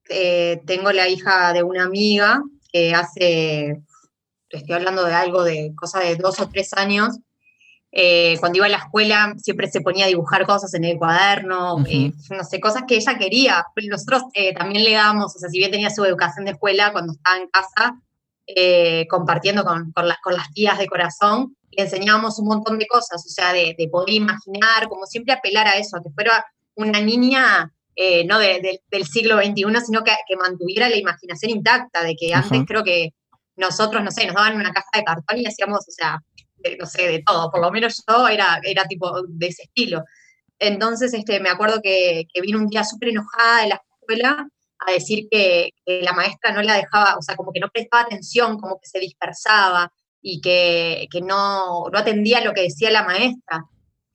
[0.09, 3.81] eh, tengo la hija de una amiga que hace,
[4.49, 7.17] estoy hablando de algo de cosa de dos o tres años,
[7.91, 11.83] eh, cuando iba a la escuela siempre se ponía a dibujar cosas en el cuaderno,
[11.87, 13.65] eh, no sé, cosas que ella quería.
[13.89, 14.23] Nosotros
[14.55, 17.49] también le damos, o sea, si bien tenía su educación de escuela, cuando estaba en
[17.49, 17.99] casa,
[19.09, 23.29] compartiendo con, con, con, las tías de corazón, le enseñábamos un montón de cosas, o
[23.29, 27.71] sea, de, de poder imaginar, como siempre apelar a eso, a que fuera una niña
[28.01, 32.81] eh, no del siglo XXI, sino que, mantuviera la imaginación intacta, de que antes creo
[32.81, 33.09] que
[33.57, 36.17] nosotros, no sé, nos daban una caja de cartón y hacíamos, o sea,
[36.79, 40.05] no sé, de todo, por lo menos yo era, era tipo de ese estilo.
[40.59, 44.47] Entonces, este, me acuerdo que, vino un día súper enojada de la escuela
[44.85, 48.59] a decir que, la maestra no la dejaba, o sea, como que no prestaba atención,
[48.59, 53.65] como que se dispersaba y que, que no, no atendía lo que decía la maestra.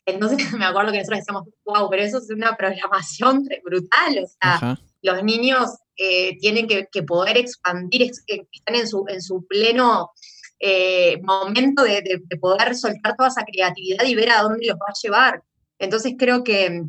[0.07, 4.79] Entonces me acuerdo que nosotros decíamos, wow, pero eso es una programación brutal, o sea,
[5.03, 10.11] los niños eh, tienen que, poder expandir, eh, están en su, en su pleno
[10.59, 15.01] eh, momento de, poder soltar toda esa creatividad y ver a dónde los va a
[15.03, 15.43] llevar.
[15.79, 16.83] Entonces creo que,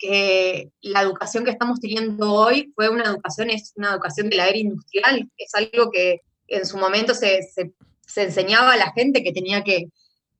[0.00, 4.48] que la educación que estamos teniendo hoy fue una educación, es una educación de la
[4.48, 7.40] era industrial, es algo que en su momento se,
[8.10, 9.90] se enseñaba a la gente que tenía que,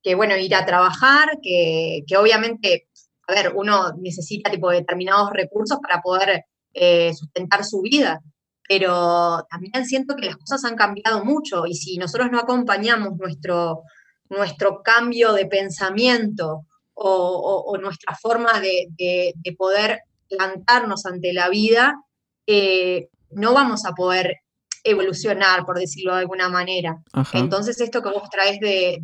[0.02, 2.88] que bueno, ir a trabajar, que, obviamente,
[3.26, 6.44] a ver, uno necesita tipo determinados recursos para poder
[6.74, 8.20] eh, sustentar su vida,
[8.68, 13.82] pero también siento que las cosas han cambiado mucho y si nosotros no acompañamos nuestro,
[14.28, 16.66] nuestro cambio de pensamiento
[17.02, 22.02] o, nuestra forma de, poder plantarnos ante la vida,
[22.46, 24.38] eh, no vamos a poder
[24.84, 27.02] evolucionar, por decirlo de alguna manera.
[27.32, 28.98] Entonces, esto que vos traes de,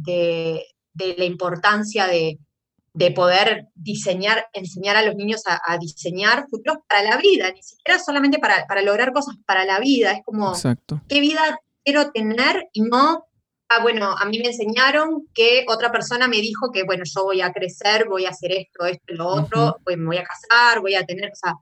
[0.97, 2.39] de la importancia de,
[3.15, 8.39] poder diseñar, enseñar a los niños a, diseñar futuros para la vida, ni siquiera solamente
[8.39, 10.55] para, lograr cosas para la vida, es como,
[11.07, 12.69] ¿qué vida quiero tener?
[12.73, 13.27] Y no,
[13.69, 17.41] ah, bueno, a mí me enseñaron que otra persona me dijo que, bueno, yo voy
[17.41, 20.95] a crecer, voy a hacer esto, esto, lo otro, pues me voy a casar, voy
[20.95, 21.55] a tener, o sea,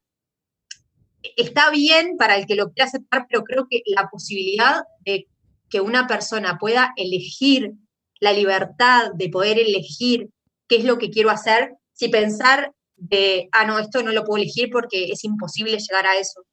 [1.37, 5.27] está bien para el que lo quiera aceptar, pero creo que la posibilidad de
[5.71, 7.73] que una persona pueda elegir
[8.21, 10.31] la libertad de poder elegir
[10.69, 14.43] qué es lo que quiero hacer, si pensar de, ah, no, esto no lo puedo
[14.43, 16.45] elegir porque es imposible llegar a eso.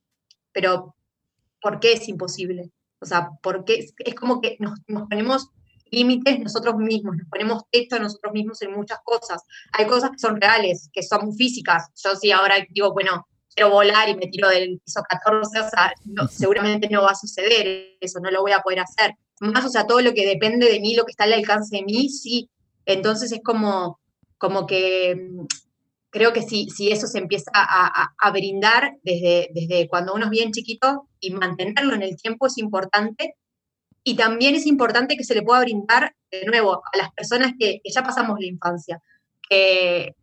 [0.51, 0.95] Pero,
[1.61, 2.71] ¿por qué es imposible?
[3.01, 5.49] O sea, porque es como que nos, ponemos
[5.89, 9.43] límites nosotros mismos, nos ponemos texto nosotros mismos en muchas cosas.
[9.73, 11.89] Hay cosas que son reales, que son físicas.
[12.01, 15.93] Yo sí ahora digo, bueno, quiero volar y me tiro del piso 14, o sea,
[16.29, 19.87] seguramente no va a suceder eso, no lo voy a poder hacer más, o sea,
[19.87, 22.49] todo lo que depende de mí, lo que está al alcance de mí, sí.
[22.85, 23.99] Entonces es como,
[24.37, 25.29] como que
[26.11, 30.51] creo que si, si eso se empieza a, brindar desde, desde cuando uno es bien
[30.51, 33.35] chiquito y mantenerlo en el tiempo es importante.
[34.03, 37.81] Y también es importante que se le pueda brindar, de nuevo, a las personas que,
[37.83, 39.01] ya pasamos la infancia,
[39.47, 40.15] que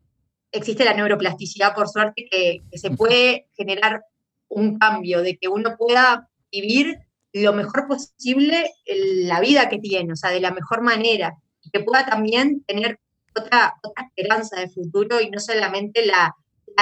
[0.53, 4.03] existe la neuroplasticidad, por suerte, que, que se puede generar
[4.48, 6.98] un cambio, de que uno pueda vivir
[7.33, 11.81] lo mejor posible la vida que tiene, o sea, de la mejor manera, y que
[11.81, 12.98] pueda también tener
[13.38, 16.35] otra, otra esperanza de futuro y no solamente la,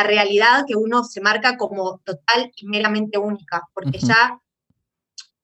[0.04, 4.38] realidad que uno se marca como total y meramente única, porque ya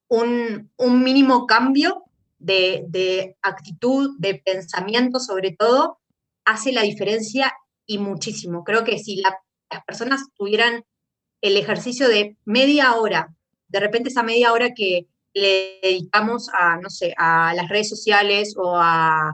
[0.09, 2.05] un, mínimo cambio
[2.39, 6.01] de, actitud, de pensamiento sobre todo,
[6.45, 7.51] hace la diferencia
[7.87, 8.63] y muchísimo.
[8.63, 9.33] Creo que si las
[9.87, 10.85] personas tuvieran
[11.41, 13.35] el ejercicio de media hora
[13.73, 18.55] de repente esa media hora que le dedicamos a, no sé, a las redes sociales
[18.57, 19.33] o a,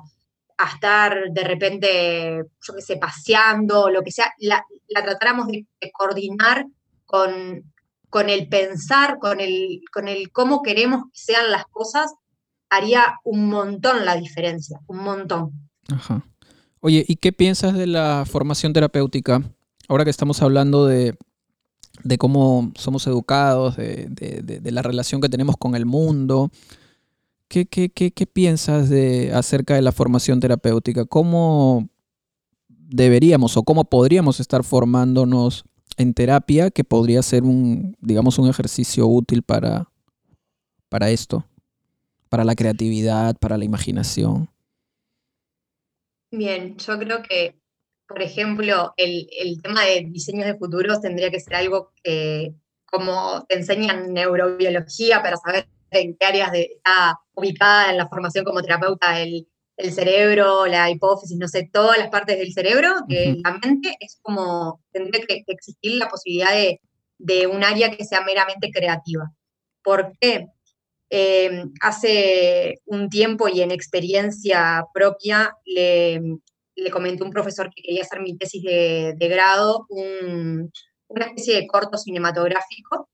[0.66, 6.66] estar de repente, yo qué sé, paseando lo que sea, la, tratáramos de, coordinar
[7.06, 7.72] con,
[8.10, 12.12] con, el pensar, con el, con el cómo queremos que sean las cosas,
[12.70, 15.52] haría un montón la diferencia, un montón.
[15.88, 16.24] Ajá.
[16.80, 19.42] Oye, ¿y qué piensas de la formación terapéutica?
[19.88, 21.16] Ahora que estamos hablando de
[22.02, 26.50] de cómo somos educados, de, la relación que tenemos con el mundo.
[27.48, 31.04] ¿Qué, qué, qué, piensas de, acerca de la formación terapéutica?
[31.04, 31.88] ¿Cómo
[32.68, 35.64] deberíamos o cómo podríamos estar formándonos
[35.96, 39.90] en terapia que podría ser un, digamos, un ejercicio útil para,
[40.88, 41.44] para esto?
[42.28, 44.50] Para la creatividad, para la imaginación.
[46.30, 47.58] Bien, yo creo que,
[48.06, 53.46] por ejemplo, el, el tema de diseños de futuros tendría que ser algo que, como
[53.48, 59.20] te enseñan neurobiología para saber en qué áreas está ubicada en la formación como terapeuta
[59.20, 59.46] el,
[59.92, 64.82] cerebro, la hipófisis, no sé, todas las partes del cerebro, de la mente, es como,
[64.90, 66.80] tendría que, existir la posibilidad de,
[67.18, 69.30] de, un área que sea meramente creativa.
[69.84, 70.48] ¿Por qué?
[71.10, 76.20] Eh, hace un tiempo y en experiencia propia le,
[76.74, 80.72] le comenté a un profesor que quería hacer mi tesis de, de grado, un,
[81.08, 83.08] una especie de corto cinematográfico.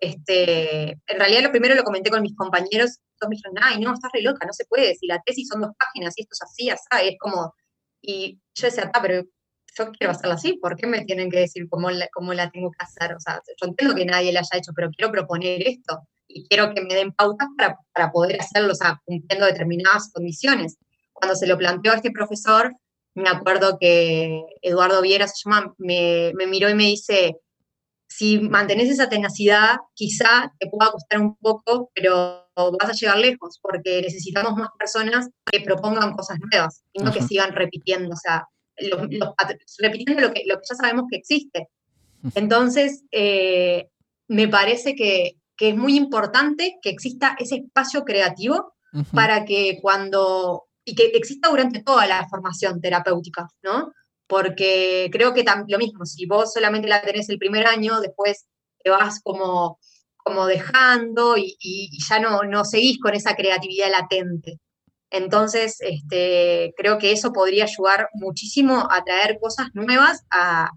[0.00, 3.94] este, en realidad lo primero lo comenté con mis compañeros, todos me dijeron, ay, no,
[3.94, 6.42] estás re loca, no se puede, si la tesis son dos páginas y esto es
[6.42, 7.54] así, así, es como,
[8.02, 9.24] y yo decía, ah, pero
[9.76, 12.70] yo quiero hacerla así, ¿por qué me tienen que decir cómo la, cómo la tengo
[12.70, 13.14] que hacer?
[13.14, 16.74] O sea, yo entiendo que nadie la haya hecho, pero quiero proponer esto y quiero
[16.74, 20.76] que me den pautas para, para poder hacerlo, o sea, cumpliendo determinadas condiciones.
[21.12, 22.74] Cuando se lo planteó a este profesor,
[23.18, 27.36] me acuerdo que Eduardo Viera se llama, me, miró y me dice,
[28.08, 33.58] si mantenés esa tenacidad, quizá te pueda costar un poco, pero vas a llegar lejos,
[33.60, 38.46] porque necesitamos más personas que propongan cosas nuevas y no que sigan repitiendo, o sea,
[39.78, 41.68] repitiendo lo que, lo que ya sabemos que existe.
[42.34, 43.88] Entonces, eh,
[44.28, 48.74] me parece que, es muy importante que exista ese espacio creativo
[49.12, 53.92] para que cuando y que exista durante toda la formación terapéutica, ¿no?
[54.26, 58.46] Porque creo que lo mismo, si vos solamente la tenés el primer año, después
[58.82, 59.78] te vas como,
[60.16, 64.60] como dejando y, ya no, no seguís con esa creatividad latente.
[65.10, 70.70] Entonces, este, creo que eso podría ayudar muchísimo a traer cosas nuevas a,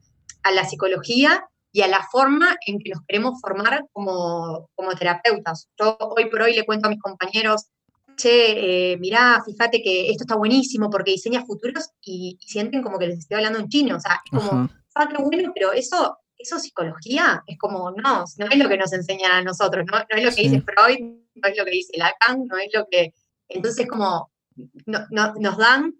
[0.44, 5.70] a, la psicología y a la forma en que nos queremos formar como, como terapeutas.
[5.80, 7.68] Yo hoy por hoy le cuento a mis compañeros
[8.16, 13.08] che, eh, mirá, fíjate que esto está buenísimo porque diseña futuros y, sienten como que
[13.08, 13.98] les estoy hablando en chino.
[13.98, 18.46] O sea, es como, ah, qué bueno, pero eso, eso psicología es como, no, no
[18.50, 21.00] es lo que nos enseñan a nosotros, no, es lo que dice Freud,
[21.36, 23.14] no es lo que dice Lacan, no es lo que.
[23.48, 24.32] Entonces, como
[24.86, 25.96] nos dan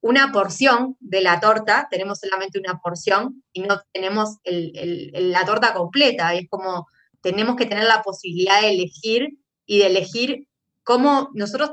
[0.00, 6.34] una porción de la torta, tenemos solamente una porción y no tenemos la torta completa.
[6.34, 6.86] es como,
[7.20, 10.46] tenemos que tener la posibilidad de elegir y de elegir
[10.86, 11.72] cómo nosotros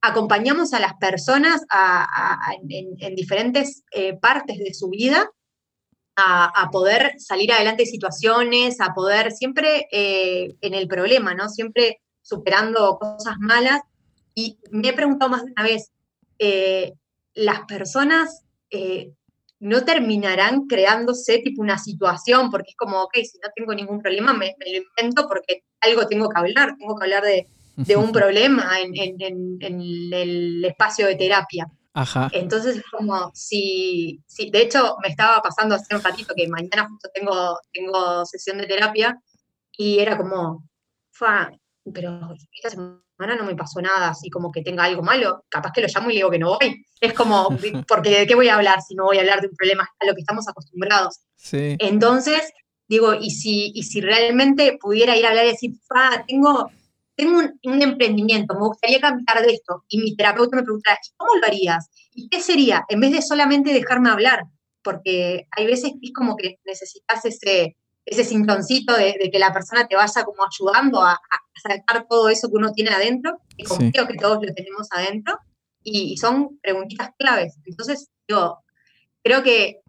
[0.00, 1.60] acompañamos a las personas
[2.70, 5.30] en, diferentes eh, partes de su vida
[6.16, 11.48] a, poder salir adelante de situaciones, a poder siempre eh, en el problema, ¿no?
[11.48, 13.80] Siempre superando cosas malas.
[14.34, 15.92] Y me he preguntado más de una vez,
[16.38, 16.94] eh,
[17.34, 18.44] ¿las personas
[19.60, 22.50] no terminarán creándose tipo una situación?
[22.50, 26.06] Porque es como, ok, si no tengo ningún problema, me, me lo invento porque algo
[26.06, 27.46] tengo que hablar, tengo que hablar de
[27.76, 28.94] de un problema en,
[30.12, 31.66] el espacio de terapia.
[32.32, 36.88] Entonces es como si, si, de hecho me estaba pasando hace un ratito que mañana
[36.88, 39.20] justo tengo, tengo sesión de terapia
[39.76, 40.68] y era como,
[41.92, 45.80] pero esta semana no me pasó nada, así como que tenga algo malo, capaz que
[45.80, 46.84] lo llamo y le digo que no voy.
[47.00, 47.48] Es como,
[47.88, 50.06] porque ¿de qué voy a hablar si no voy a hablar de un problema a
[50.06, 51.20] lo que estamos acostumbrados?
[51.52, 52.52] Entonces,
[52.88, 55.72] digo, y si, y si realmente pudiera ir a hablar y decir,
[56.26, 56.70] tengo
[57.20, 61.46] tengo un, emprendimiento, me gustaría cambiar de esto, y mi terapeuta me pregunta, ¿cómo lo
[61.46, 61.90] harías?
[62.14, 62.84] ¿Y qué sería?
[62.88, 64.44] En vez de solamente dejarme hablar,
[64.82, 69.86] porque hay veces que es como que necesitas ese, ese cintoncito de, que la persona
[69.86, 71.20] te vaya como ayudando a,
[71.62, 75.38] sacar todo eso que uno tiene adentro, y confío que todos lo tenemos adentro,
[75.82, 77.58] y, son preguntitas claves.
[77.66, 78.60] Entonces, yo
[79.22, 79.80] creo que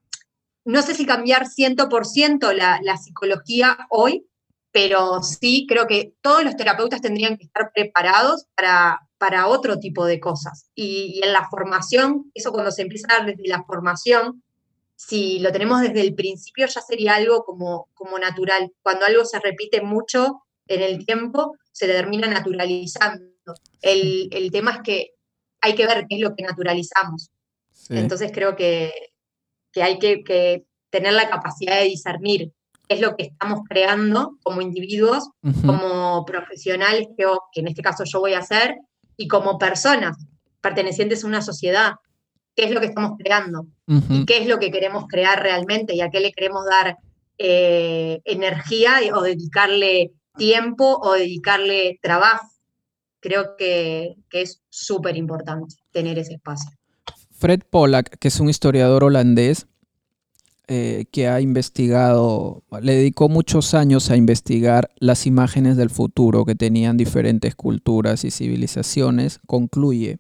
[0.66, 4.28] no sé si cambiar 100% la, la psicología hoy,
[4.72, 10.06] pero sí creo que todos los terapeutas tendrían que estar preparados para, para otro tipo
[10.06, 10.70] de cosas.
[10.76, 14.44] Y, en la formación, eso cuando se empieza a dar desde la formación,
[14.96, 18.72] si lo tenemos desde el principio ya sería algo como, como natural.
[18.82, 23.26] Cuando algo se repite mucho en el tiempo, se termina naturalizando.
[23.82, 25.12] El, el tema es que
[25.60, 27.32] hay que ver qué es lo que naturalizamos.
[27.90, 28.92] Entonces creo que,
[29.72, 32.54] que hay que, que tener la capacidad de discernir
[32.94, 35.30] es lo que estamos creando como individuos,
[35.66, 38.76] como profesionales, que, que, en este caso yo voy a hacer,
[39.18, 40.18] y como personas
[40.62, 41.94] pertenecientes a una sociedad,
[42.56, 46.02] qué es lo que estamos creando y qué es lo que queremos crear realmente y
[46.02, 46.98] a qué le queremos dar
[47.38, 52.48] eh, energía o dedicarle tiempo o dedicarle trabajo.
[53.20, 56.72] creo que, es súper importante tener ese espacio.
[57.32, 59.68] Fred Pollack, que es un historiador holandés,
[60.74, 66.56] eh, que ha investigado, le dedicó muchos años a investigar las imágenes del futuro que
[66.56, 70.20] tenían diferentes culturas y civilizaciones, concluye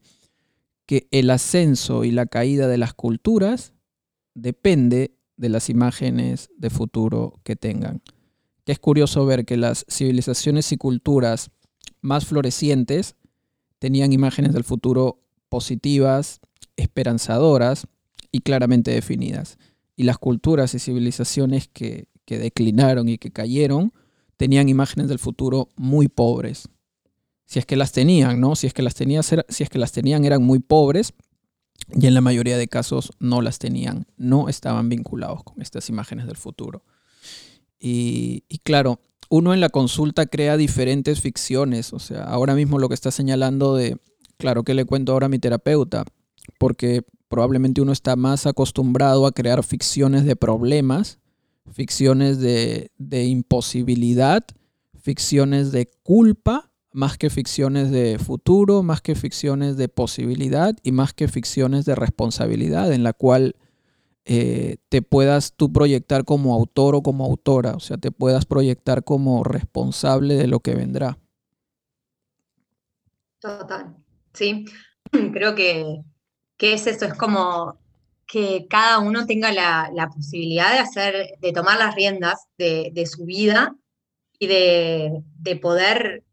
[0.86, 3.72] que el ascenso y la caída de las culturas
[4.34, 8.02] depende de las imágenes de futuro que tengan.
[8.66, 11.52] Que es curioso ver que las civilizaciones y culturas
[12.02, 13.16] más florecientes
[13.80, 16.42] tenían imágenes del futuro positivas,
[16.76, 17.88] esperanzadoras
[18.34, 19.58] y claramente definidas.
[20.02, 23.94] Y las culturas y civilizaciones que, declinaron y que cayeron
[24.36, 26.70] tenían imágenes del futuro muy pobres.
[27.46, 28.56] Si es que las tenían, ¿no?
[28.56, 31.14] Si es que las, si es que las tenían eran muy pobres
[31.94, 36.26] y en la mayoría de casos no las tenían, no estaban vinculados con estas imágenes
[36.26, 36.84] del futuro.
[37.80, 39.00] Y, y, claro,
[39.30, 43.76] uno en la consulta crea diferentes ficciones, o sea, ahora mismo lo que está señalando
[43.76, 44.00] de,
[44.38, 46.06] claro, ¿qué le cuento ahora a mi terapeuta?
[46.58, 51.18] Porque probablemente uno está más acostumbrado a crear ficciones de problemas,
[51.72, 52.92] ficciones de,
[53.26, 54.46] imposibilidad,
[55.00, 61.14] ficciones de culpa, más que ficciones de futuro, más que ficciones de posibilidad y más
[61.14, 63.56] que ficciones de responsabilidad en la cual
[64.26, 69.06] eh, te puedas tú proyectar como autor o como autora, o sea, te puedas proyectar
[69.06, 71.18] como responsable de lo que vendrá.
[73.40, 73.96] Total,
[74.34, 74.66] sí,
[75.34, 76.04] creo que,
[76.62, 77.80] es eso, es como
[78.28, 83.76] que cada uno tenga la, posibilidad de hacer, de tomar las riendas de, su vida
[84.40, 86.24] y de, de poder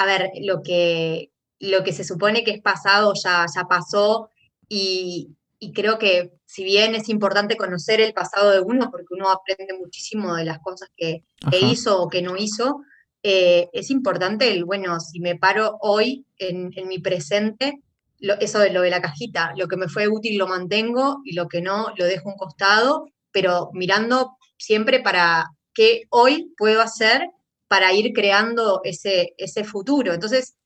[0.00, 4.30] a ver, lo que, lo que se supone que es pasado ya, ya pasó
[4.68, 5.36] y,
[5.74, 10.34] creo que si bien es importante conocer el pasado de uno, porque uno aprende muchísimo
[10.34, 11.22] de las cosas que,
[11.60, 12.80] hizo o que no hizo,
[13.22, 17.82] eh, es importante el, bueno, si me paro hoy en, mi presente,
[18.20, 21.48] eso de lo de la cajita, lo que me fue útil lo mantengo y lo
[21.48, 27.28] que no lo dejo a un costado, pero mirando siempre para qué hoy puedo hacer
[27.68, 30.12] para ir creando ese, ese futuro.
[30.12, 30.56] Entonces,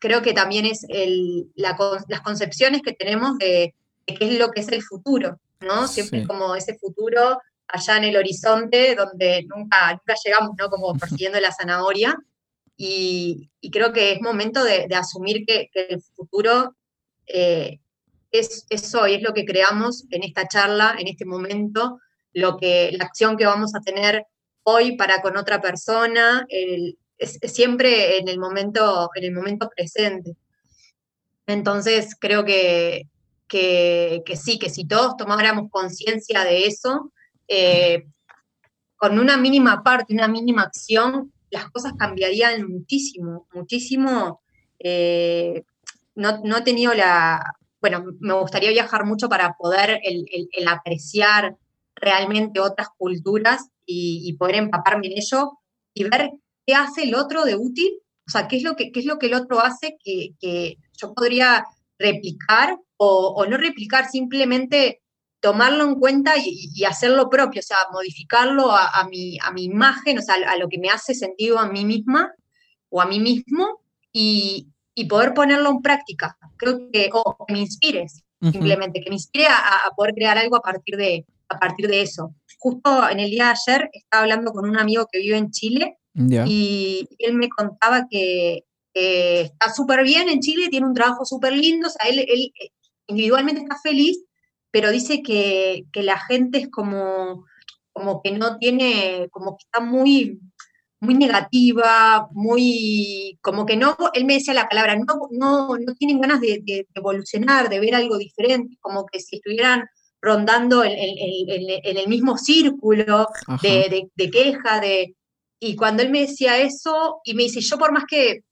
[0.00, 0.86] creo que también es
[1.54, 3.74] las concepciones que tenemos de,
[4.06, 5.86] qué es lo que es el futuro, ¿no?
[5.86, 7.38] Siempre como ese futuro
[7.68, 10.68] allá en el horizonte donde nunca, nunca llegamos, ¿no?
[10.68, 12.16] Como persiguiendo la zanahoria.
[12.76, 16.74] Y, creo que es momento de, asumir que, el futuro
[17.32, 17.80] eh,
[18.30, 21.98] es, es, hoy, es lo que creamos en esta charla, en este momento,
[22.32, 24.26] lo que, la acción que vamos a tener
[24.62, 26.96] hoy para con otra persona, es,
[27.42, 30.36] siempre en el, momento, en el momento presente.
[31.46, 33.08] Entonces creo que,
[33.48, 37.12] que, sí, que si todos tomáramos conciencia de eso,
[37.48, 38.06] eh,
[38.96, 44.40] con una mínima parte, una mínima acción, las cosas cambiarían muchísimo, muchísimo.
[44.78, 45.64] Eh,
[46.14, 47.42] no, no, he tenido la,
[47.80, 51.56] bueno, me gustaría viajar mucho para poder el apreciar
[52.00, 55.58] realmente otras culturas y, poder empaparme en ello
[55.94, 56.30] y ver
[56.66, 57.92] qué hace el otro de útil,
[58.26, 61.14] o sea, qué es lo que, qué es lo que el otro hace que, yo
[61.14, 61.64] podría
[61.98, 65.02] replicar o, no replicar, simplemente
[65.40, 70.22] tomarlo en cuenta y, hacerlo propio, o sea, modificarlo a, mi, a mi imagen, o
[70.22, 72.32] sea, a lo que me hace sentido a mí misma
[72.90, 73.80] o a mí mismo
[74.12, 74.68] y,
[75.08, 76.36] poder ponerlo en práctica.
[76.56, 80.62] Creo que, o que me inspires, simplemente, que me inspire a, poder crear algo a
[80.62, 82.34] partir de, a partir de eso.
[82.58, 85.96] Justo en el día de ayer estaba hablando con un amigo que vive en Chile
[86.14, 91.88] y él me contaba que está súper bien en Chile, tiene un trabajo súper lindo,
[91.88, 92.70] o sea, él, él, eh,
[93.06, 94.24] individualmente está feliz,
[94.70, 97.44] pero dice que, la gente es como,
[97.92, 100.40] como que no tiene, como que está muy,
[101.00, 106.20] muy negativa, muy, como que no, él me decía la palabra, no, no, no tienen
[106.20, 109.88] ganas de, de, evolucionar, de ver algo diferente, como que si estuvieran
[110.20, 113.28] rondando en, el mismo círculo
[113.62, 115.16] de, queja, de...
[115.58, 118.44] Y cuando él me decía eso, y me dice, yo por más que,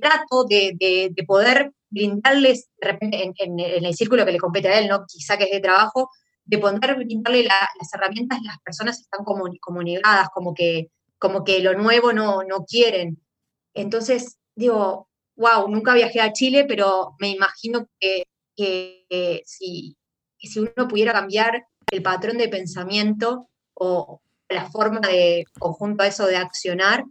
[0.00, 5.04] trato de, poder brindarles, de repente, en, el círculo que le compete a él, ¿no?
[5.06, 6.10] quizá que es de trabajo,
[6.44, 11.60] de poder brindarle las herramientas, las personas están como, como negadas, como que, como que
[11.60, 13.22] lo nuevo no, no quieren.
[13.74, 18.24] Entonces, digo, wow, nunca viajé a Chile, pero me imagino que,
[18.56, 19.96] que si,
[20.38, 26.26] si uno pudiera cambiar el patrón de pensamiento o la forma de, conjunto a eso
[26.26, 27.04] de accionar,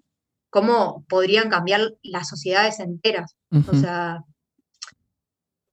[0.49, 3.35] cómo podrían cambiar las sociedades enteras.
[3.51, 4.23] O sea,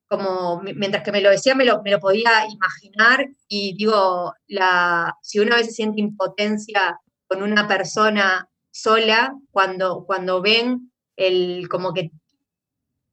[0.09, 5.17] como mientras que me lo decía, me lo, me lo podía imaginar y digo, la,
[5.23, 6.99] si una vez se siente impotencia
[7.33, 12.11] con una persona sola, cuando, cuando ven el, como que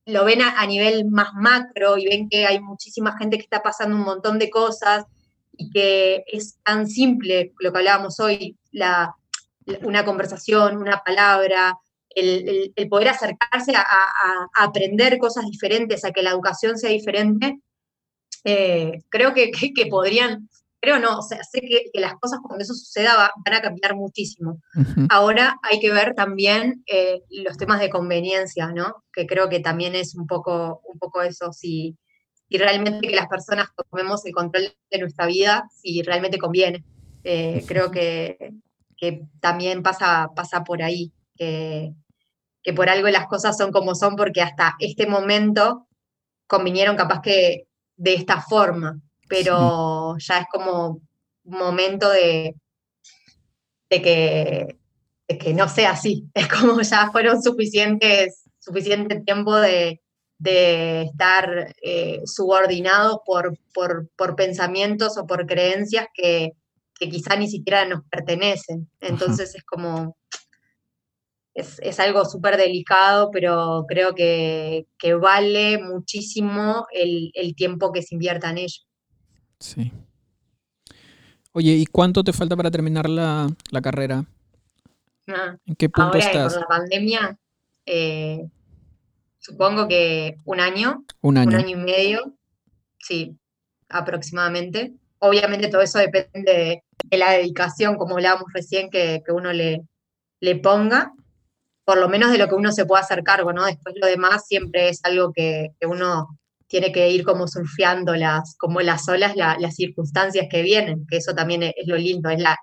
[0.05, 3.95] lo ven a, nivel más macro y ven que hay muchísima gente que está pasando
[3.95, 5.05] un montón de cosas
[5.53, 9.15] y que es tan simple lo que hablábamos hoy, la,
[9.83, 11.77] una conversación, una palabra,
[12.09, 13.85] el, poder acercarse a,
[14.55, 17.61] aprender cosas diferentes, a que la educación sea diferente,
[18.43, 19.51] eh, creo que,
[19.89, 20.49] podrían,
[20.79, 24.61] creo no, o sea, sé que, las cosas cuando eso suceda van a cambiar muchísimo.
[25.09, 29.03] Ahora hay que ver también eh, los temas de conveniencia, ¿no?
[29.13, 31.97] Que creo que también es un poco, un poco eso, si,
[32.49, 36.83] realmente que las personas tomemos el control de nuestra vida, si realmente conviene.
[37.23, 38.53] Eh, creo que,
[38.97, 41.93] que también pasa, pasa por ahí, que,
[42.63, 45.87] que por algo las cosas son como son, porque hasta este momento
[46.47, 47.67] convinieron capaz que
[47.97, 48.99] de esta forma,
[49.29, 51.01] pero ya es como
[51.43, 52.55] un momento de,
[53.89, 54.77] de, que,
[55.37, 60.01] que no sea así, es como ya fueron suficientes, suficiente tiempo de,
[60.41, 66.53] estar eh, subordinados por, por, pensamientos o por creencias que,
[66.97, 68.89] que quizá ni siquiera nos pertenecen.
[69.01, 70.15] Entonces es como,
[71.53, 74.85] es, algo súper delicado, pero creo que,
[75.19, 78.81] vale muchísimo el, tiempo que se invierta en ello.
[79.59, 79.91] Sí.
[81.51, 83.49] Oye, ¿y cuánto te falta para terminar la,
[83.81, 84.25] carrera?
[85.27, 86.53] Ah, ¿En qué punto ahora, estás?
[86.53, 87.37] Por la pandemia,
[87.85, 88.47] eh,
[89.39, 91.03] supongo que un año.
[91.21, 91.49] Un año.
[91.49, 92.33] Un año y medio.
[92.99, 93.35] Sí,
[93.89, 94.93] aproximadamente.
[95.19, 99.83] Obviamente todo eso depende de, la dedicación, como hablábamos recién, que, uno le,
[100.39, 101.13] le ponga
[101.89, 103.65] por lo menos de lo que uno se pueda hacer cargo, ¿no?
[103.65, 106.38] Después lo demás siempre es algo que, uno
[106.69, 111.33] tiene que ir como surfeando las, como las olas, las circunstancias que vienen, que eso
[111.33, 112.55] también es, lo lindo, es la,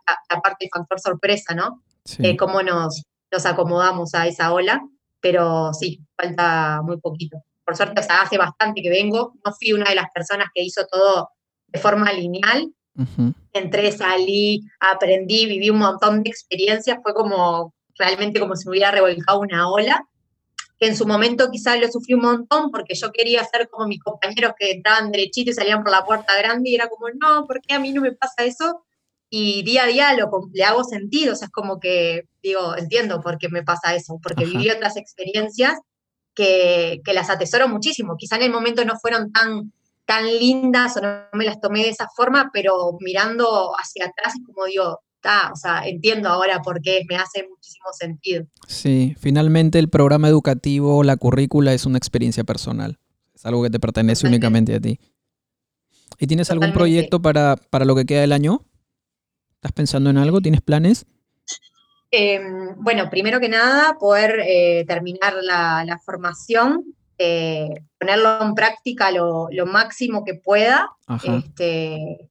[0.42, 1.82] parte de factor sorpresa, ¿no?
[2.04, 2.36] Sí.
[2.36, 3.02] cómo nos,
[3.32, 4.80] nos acomodamos a esa ola,
[5.20, 7.38] pero sí, falta muy poquito.
[7.64, 11.30] Por suerte, hace bastante que vengo, no fui una de las personas que hizo todo
[11.66, 12.72] de forma lineal,
[13.52, 18.92] entré, salí, aprendí, viví un montón de experiencias, fue como realmente como si me hubiera
[18.92, 20.06] revolcado una ola,
[20.78, 24.02] que en su momento quizás lo sufrí un montón porque yo quería ser como mis
[24.02, 27.60] compañeros que entraban derechito y salían por la puerta grande y era como, no, ¿por
[27.60, 28.84] qué a mí no me pasa eso?
[29.30, 33.20] Y día a día lo, le hago sentido, o sea, es como que digo, entiendo
[33.20, 35.78] por qué me pasa eso, porque viví otras experiencias
[36.34, 38.16] que, que, las atesoro muchísimo.
[38.16, 39.72] Quizá en el momento no fueron tan,
[40.04, 44.46] tan lindas o no me las tomé de esa forma, pero mirando hacia atrás es
[44.46, 45.00] como digo,
[45.52, 48.46] o sea, entiendo ahora por qué me hace muchísimo sentido.
[48.66, 52.98] Sí, finalmente el programa educativo, la currícula es una experiencia personal,
[53.34, 54.98] es algo que te pertenece únicamente a ti.
[56.18, 58.62] ¿Y tienes algún proyecto para, lo que queda del año?
[59.56, 60.40] ¿Estás pensando en algo?
[60.40, 61.06] ¿Tienes planes?
[62.10, 66.84] Em, bueno, primero que nada, poder eh, terminar la, formación,
[67.18, 67.68] eh,
[67.98, 70.88] ponerlo en práctica lo, máximo que pueda.
[71.22, 72.30] Este,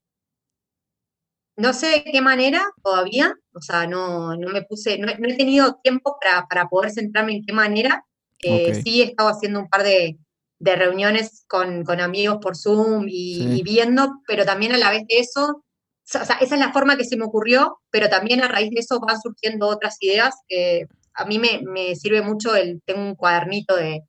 [1.57, 5.79] no sé de qué manera todavía, o sea, no, no me puse, no, he tenido
[5.81, 6.17] tiempo
[6.49, 8.05] para, poder centrarme en qué manera.
[8.41, 10.17] Eh, sí he estado haciendo un par de,
[10.59, 15.63] reuniones con, amigos por Zoom y, viendo, pero también a la vez de eso, o
[16.03, 18.99] sea, esa es la forma que se me ocurrió, pero también a raíz de eso
[18.99, 20.35] van surgiendo otras ideas.
[20.47, 24.01] que a mí me, sirve mucho, el, tengo un cuadernito de,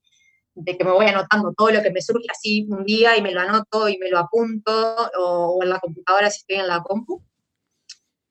[0.54, 3.32] de que me voy anotando todo lo que me surge así un día y me
[3.32, 6.82] lo anoto y me lo apunto, o, o en la computadora si estoy en la
[6.82, 7.22] compu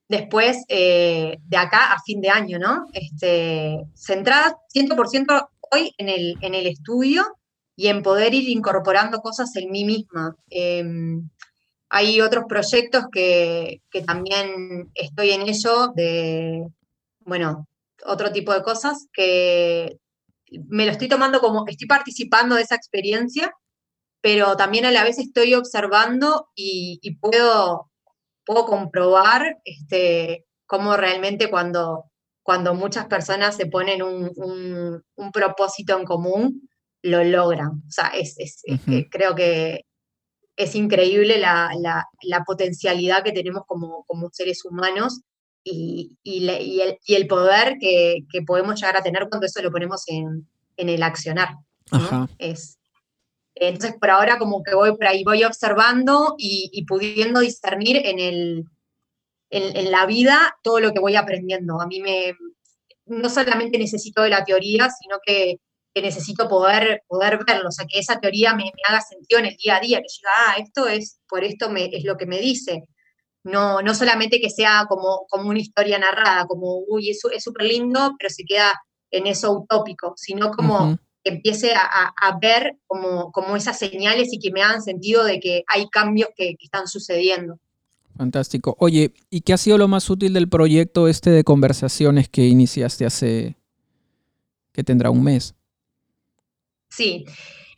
[0.08, 2.86] después eh, de acá a fin de año, ¿no?
[2.93, 7.38] Este, centrada 100% hoy en el, en el estudio
[7.76, 10.36] y en poder ir incorporando cosas en mí misma.
[10.49, 11.30] Em,
[11.89, 16.68] hay otros proyectos que, también estoy en ello, de,
[17.20, 17.68] bueno,
[18.06, 19.97] otro tipo de cosas que
[20.70, 23.53] me lo estoy tomando como, estoy participando de esa experiencia,
[24.22, 27.89] pero también a la vez estoy observando y puedo
[28.45, 32.05] puedo comprobar este, cómo realmente cuando,
[32.43, 36.69] cuando muchas personas se ponen un, propósito en común,
[37.01, 37.83] lo logran.
[37.87, 38.35] O sea, es,
[39.09, 39.81] creo que
[40.55, 42.05] es increíble la,
[42.45, 45.21] potencialidad que tenemos como, como seres humanos
[45.63, 51.55] y, el, poder que, podemos llegar a tener cuando eso lo ponemos en, el accionar.
[52.37, 52.77] Es,
[53.56, 58.66] entonces, por ahora como que voy por ahí, voy observando y, pudiendo discernir en, el,
[59.49, 61.80] en, la vida todo lo que voy aprendiendo.
[61.82, 62.36] A mí me,
[63.06, 65.60] no solamente necesito de la teoría, sino que,
[65.95, 69.78] necesito poder, poder verlo, o sea, que esa teoría me, haga sentido en el día
[69.78, 72.84] a día, que diga, ah, esto es, por esto me, es lo que me dice.
[73.45, 78.16] No, no solamente que sea como, como una historia narrada, como, uy, es súper lindo,
[78.20, 78.74] pero se queda
[79.10, 80.97] en eso utópico, sino como
[81.30, 85.89] empiece a, ver como, como, esas señales y que me hagan sentido de que hay
[85.89, 87.59] cambios que, están sucediendo.
[88.15, 88.78] Fantástico.
[88.80, 93.05] Oye, ¿y qué ha sido lo más útil del proyecto este de conversaciones que iniciaste
[93.05, 93.57] hace,
[94.71, 95.55] que tendrá un mes?
[96.89, 97.26] Sí.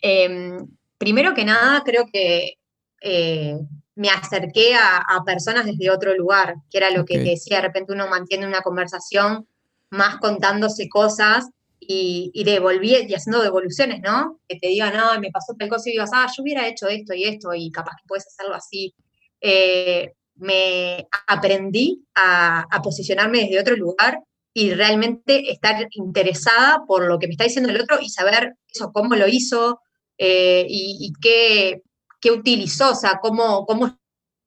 [0.02, 0.68] Em,
[0.98, 2.60] primero que nada, creo que
[3.02, 3.58] eh,
[3.96, 8.08] me acerqué a, personas desde otro lugar, que era lo que decía, de repente uno
[8.08, 9.48] mantiene una conversación
[9.90, 11.50] más contándose cosas
[11.80, 14.40] y, y devolví, y haciendo devoluciones, ¿no?
[14.48, 17.14] Que te digan, no, me pasó tal cosa y digas, ah, yo hubiera hecho esto
[17.14, 18.94] y esto y capaz que puedes hacerlo así.
[19.42, 24.20] Eh, me aprendí a, posicionarme desde otro lugar
[24.54, 28.92] y realmente estar interesada por lo que me está diciendo el otro y saber eso,
[28.92, 29.82] cómo lo hizo
[30.18, 31.82] eh, y, qué,
[32.20, 33.98] qué, utilizó, o sea, cómo, cómo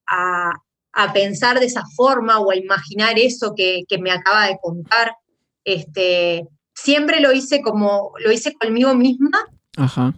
[0.06, 0.52] a,
[0.92, 5.14] a, pensar de esa forma o a imaginar eso que, que me acaba de contar.
[5.64, 6.48] Este,
[6.82, 9.46] siempre lo hice como, lo hice conmigo misma,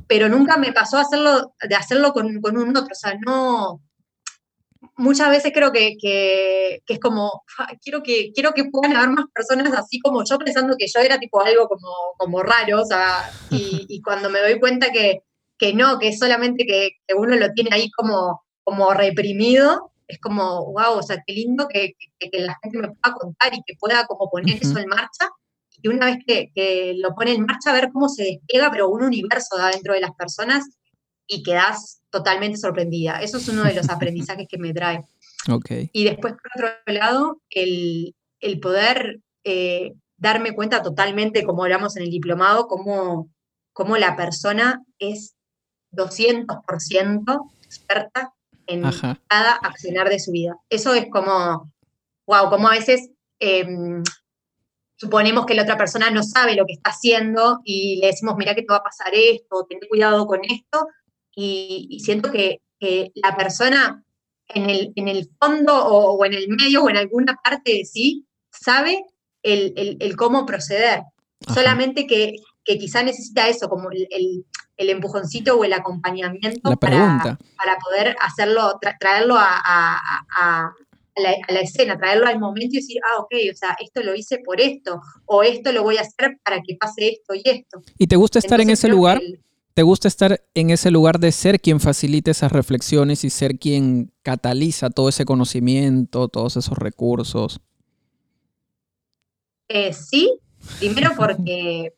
[0.06, 3.80] pero nunca me pasó hacerlo, de hacerlo con, un otro, o sea, no,
[4.96, 5.96] muchas veces creo que,
[6.86, 7.44] es como,
[7.82, 11.18] quiero que, quiero que puedan haber más personas así como yo, pensando que yo era
[11.18, 15.20] tipo algo como, como raro, o sea, y, cuando me doy cuenta que,
[15.58, 20.72] que no, que es solamente que, uno lo tiene ahí como, como reprimido, es como,
[20.72, 21.94] wow, o sea, qué lindo que,
[22.32, 25.28] la gente me pueda contar y que pueda como poner eso en marcha
[25.82, 29.58] y una vez que, lo pone en marcha, ver cómo se despega, pero un universo
[29.58, 30.64] da dentro de las personas
[31.26, 33.20] y quedas totalmente sorprendida.
[33.20, 35.02] Eso es uno de los aprendizajes que me trae.
[35.50, 35.90] Okay.
[35.92, 38.14] Y después, por otro lado, el,
[38.60, 43.28] poder eh, darme cuenta totalmente, como hablamos en el diplomado, cómo,
[43.72, 45.34] cómo la persona es
[45.90, 48.32] 200% experta
[48.66, 48.82] en
[49.26, 50.56] cada accionar de su vida.
[50.70, 51.72] Eso es como,
[52.26, 53.10] wow, como a veces
[53.40, 54.02] em,
[55.02, 58.54] suponemos que la otra persona no sabe lo que está haciendo y le decimos, mira
[58.54, 60.86] que te va a pasar esto, ten cuidado con esto,
[61.34, 62.60] y, siento que,
[63.14, 64.02] la persona
[64.48, 68.26] en el, en el fondo o, en el medio o en alguna parte de sí
[68.50, 69.04] sabe
[69.42, 71.02] el, cómo proceder,
[71.52, 74.44] solamente que, que, quizá necesita eso, como el,
[74.76, 80.72] empujoncito o el acompañamiento para, para, poder hacerlo, traerlo a, a
[81.16, 84.60] la, escena, traerlo al momento y decir, ah, ok, o sea, esto lo hice por
[84.60, 87.82] esto, o esto lo voy a hacer para que pase esto y esto.
[87.98, 89.20] ¿Y te gusta estar en ese lugar?
[89.74, 94.12] ¿Te gusta estar en ese lugar de ser quien facilite esas reflexiones y ser quien
[94.22, 97.60] cataliza todo ese conocimiento, todos esos recursos?
[99.68, 100.38] Eh, sí,
[100.78, 101.94] primero porque,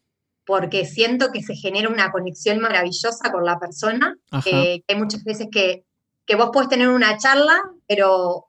[0.47, 5.49] porque siento que se genera una conexión maravillosa con la persona, que hay muchas veces
[5.51, 5.85] que,
[6.27, 8.47] que vos puedes tener una charla, pero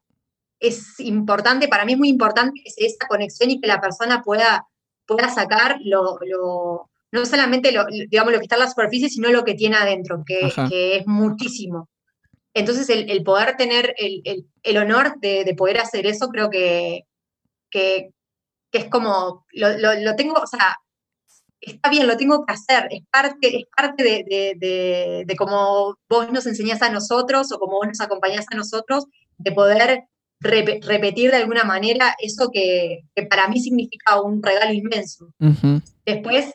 [0.60, 4.66] es importante, para mí es muy importante esa conexión y que la persona pueda,
[5.06, 6.20] pueda sacar lo,
[7.12, 10.24] no solamente lo, digamos, lo que está en la superficie, sino lo que tiene adentro,
[10.26, 11.90] que, es muchísimo.
[12.54, 17.02] Entonces, el, poder tener el, honor de, poder hacer eso, creo que,
[17.70, 18.12] que,
[18.72, 20.78] es como, lo, tengo, o sea,
[21.60, 26.46] está bien, lo tengo que hacer, es parte, es parte de, de, cómo vos nos
[26.46, 29.06] enseñás a nosotros o como vos nos acompañás a nosotros,
[29.38, 30.06] de poder
[30.46, 35.30] repetir de alguna manera eso que, para mí significa un regalo inmenso.
[36.06, 36.54] Después,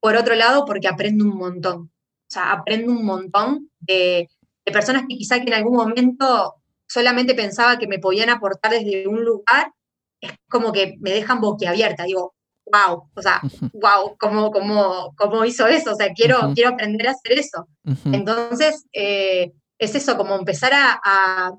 [0.00, 1.90] por otro lado, porque aprendo un montón.
[2.28, 4.28] O sea, aprendo un montón de,
[4.64, 6.56] personas que quizá que en algún momento
[6.86, 9.72] solamente pensaba que me podían aportar desde un lugar,
[10.20, 12.04] es como que me dejan boquiabierta.
[12.04, 12.34] Digo,
[12.70, 13.40] wow, o sea,
[13.72, 15.92] wow, ¿cómo, cómo, cómo hizo eso?
[15.92, 17.66] O sea, quiero, quiero aprender a hacer eso.
[18.12, 21.52] Entonces, eh, es eso, como empezar a, a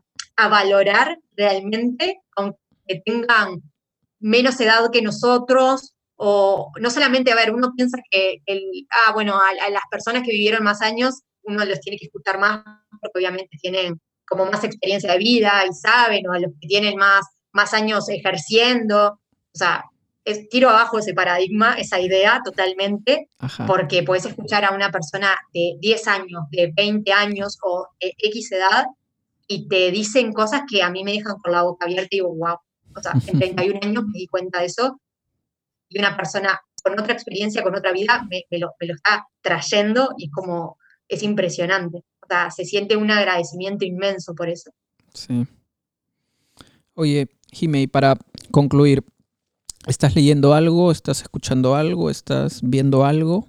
[0.48, 2.58] valorar realmente, aunque
[3.06, 3.62] tengan
[4.20, 9.40] menos edad que nosotros, o no solamente, a ver, uno piensa que, el, ah, bueno,
[9.40, 12.64] a, las personas que vivieron más años, uno los tiene que escuchar más,
[13.02, 16.98] porque obviamente tienen como más experiencia de vida y saben, o a los que tienen
[16.98, 19.20] más, más años ejerciendo,
[19.54, 19.86] o sea,
[20.26, 23.30] es, tiro abajo ese paradigma, esa idea totalmente,
[23.66, 28.52] porque puedes escuchar a una persona de 10 años, de 20 años o de X
[28.52, 28.86] edad
[29.52, 32.36] y te dicen cosas que a mí me dejan con la boca abierta y digo,
[32.36, 32.58] wow.
[32.96, 35.02] O sea, en 31 años me di cuenta de eso
[35.90, 40.32] y una persona con otra experiencia, con otra vida, me, lo, está trayendo y es
[40.32, 40.78] como,
[41.08, 42.04] es impresionante.
[42.22, 44.72] O sea, se siente un agradecimiento inmenso por eso.
[45.14, 45.48] Sí.
[46.94, 48.18] Oye, Jimé, para
[48.52, 49.04] concluir,
[49.88, 50.92] ¿estás leyendo algo?
[50.92, 52.12] ¿Estás escuchando algo?
[52.12, 53.48] ¿Estás viendo algo?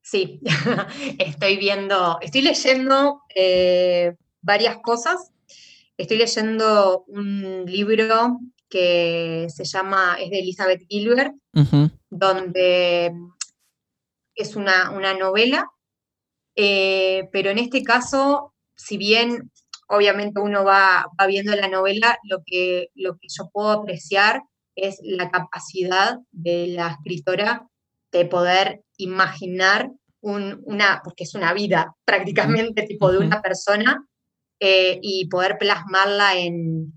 [0.00, 0.40] Sí,
[1.18, 4.14] estoy viendo, estoy leyendo eh,
[4.48, 5.30] varias cosas.
[5.98, 11.34] Estoy leyendo un libro que se llama, es de Elizabeth Gilbert,
[12.08, 13.12] donde
[14.34, 15.70] es una, novela,
[16.56, 19.50] eh, pero en este caso, si bien
[19.88, 24.42] obviamente uno va, viendo la novela, lo que, lo que yo puedo apreciar
[24.76, 27.66] es la capacidad de la escritora
[28.12, 29.90] de poder imaginar
[30.20, 34.06] una, porque es una vida prácticamente tipo de una persona,
[34.60, 36.92] eh, y poder plasmarla en,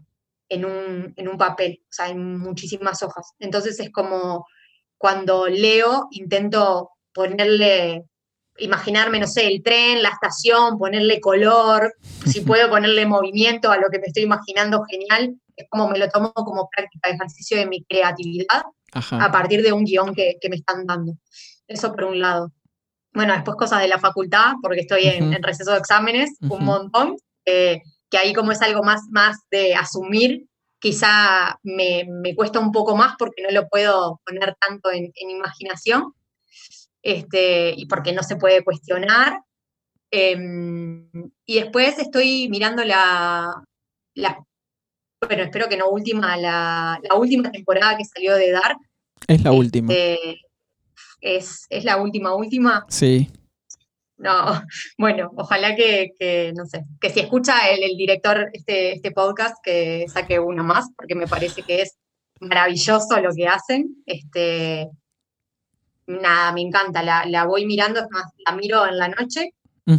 [0.49, 3.33] en, un, en un papel, o sea, en muchísimas hojas.
[3.39, 4.45] Entonces es como
[4.97, 8.05] cuando leo, intento ponerle
[8.57, 11.93] imaginarme, no sé, el tren, la estación, ponerle color,
[12.25, 15.35] si puedo ponerle movimiento a lo que me estoy imaginando, genial.
[15.55, 19.71] Es como me lo tomo como práctica de ejercicio de mi creatividad a partir de
[19.71, 21.13] un guion que, me están dando.
[21.67, 22.51] Eso por un lado.
[23.13, 27.15] Bueno, después cosas de la facultad, porque estoy en, receso de exámenes, un montón,
[27.45, 30.45] eh, que ahí como es algo más, más de asumir,
[30.79, 36.13] quizá me, cuesta un poco más porque no lo puedo poner tanto en imaginación
[37.03, 39.41] este, y porque no se puede cuestionar.
[40.11, 41.09] Em,
[41.45, 43.63] y después estoy mirando la,
[44.15, 48.77] bueno, espero que no última, la, última temporada que salió de Dark.
[49.27, 49.93] Es la última.
[49.93, 50.41] Este,
[51.21, 52.85] es, la última, última.
[52.89, 53.29] Sí.
[54.21, 54.45] No,
[54.97, 60.39] bueno, ojalá que, no sé, que si escucha el, director este, este podcast, que saque
[60.39, 61.97] uno más, porque me parece que es
[62.39, 64.03] maravilloso lo que hacen.
[64.05, 64.89] Este,
[66.05, 69.53] nada, me encanta, la, voy mirando, es más, la miro en la noche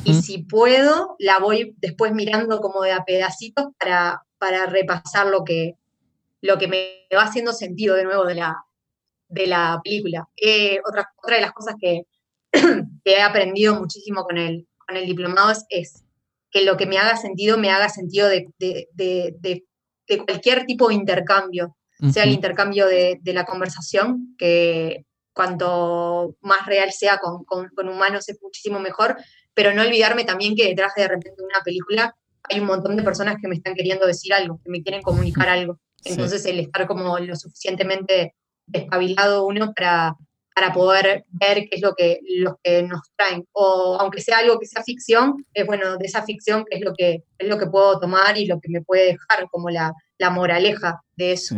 [0.05, 5.45] y si puedo, la voy después mirando como de a pedacitos para, para repasar lo
[5.45, 5.75] que,
[6.41, 8.65] lo que me va haciendo sentido de nuevo de la,
[9.29, 10.29] de la película.
[10.37, 12.05] Eh, otra, otra de las cosas que,
[13.05, 16.05] he aprendido muchísimo con el, con el diplomado es,
[16.51, 18.47] que lo que me haga sentido, me haga sentido de,
[20.27, 21.77] cualquier tipo de intercambio,
[22.13, 28.79] sea el intercambio de, la conversación, que cuanto más real sea con, humanos es muchísimo
[28.81, 29.17] mejor,
[29.55, 32.15] pero no olvidarme también que detrás de, repente una película
[32.51, 35.49] hay un montón de personas que me están queriendo decir algo, que me quieren comunicar
[35.49, 35.79] algo.
[36.05, 38.35] Entonces el estar como lo suficientemente
[38.67, 40.17] despabilado uno para,
[40.55, 43.47] para poder ver qué es lo que, lo que nos traen.
[43.53, 46.95] O aunque sea algo que sea ficción, es bueno, de esa ficción qué es lo
[46.95, 49.93] que, es lo que puedo tomar y lo que me puede dejar como la,
[50.31, 51.57] moraleja de eso.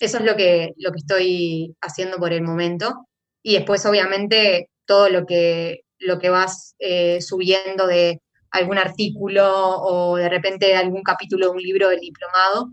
[0.00, 3.06] Eso es lo que, lo que estoy haciendo por el momento.
[3.44, 8.20] Y después, obviamente, todo lo que, lo que vas eh, subiendo de
[8.50, 12.70] algún artículo o de repente algún capítulo de un libro del diplomado,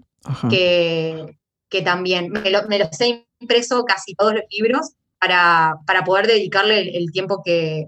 [0.49, 1.37] que,
[1.69, 6.27] que, también me, lo, me, los he impreso casi todos los libros para, para poder
[6.27, 7.87] dedicarle el, tiempo que,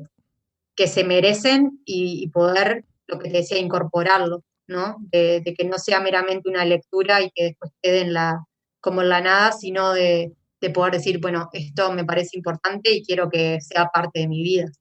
[0.76, 4.98] que, se merecen y, poder, lo que te decía, incorporarlo, ¿no?
[5.12, 8.46] De, de, que no sea meramente una lectura y que después quede en la,
[8.82, 13.04] como en la nada, sino de, de poder decir, bueno, esto me parece importante y
[13.04, 14.72] quiero que sea parte de mi vida.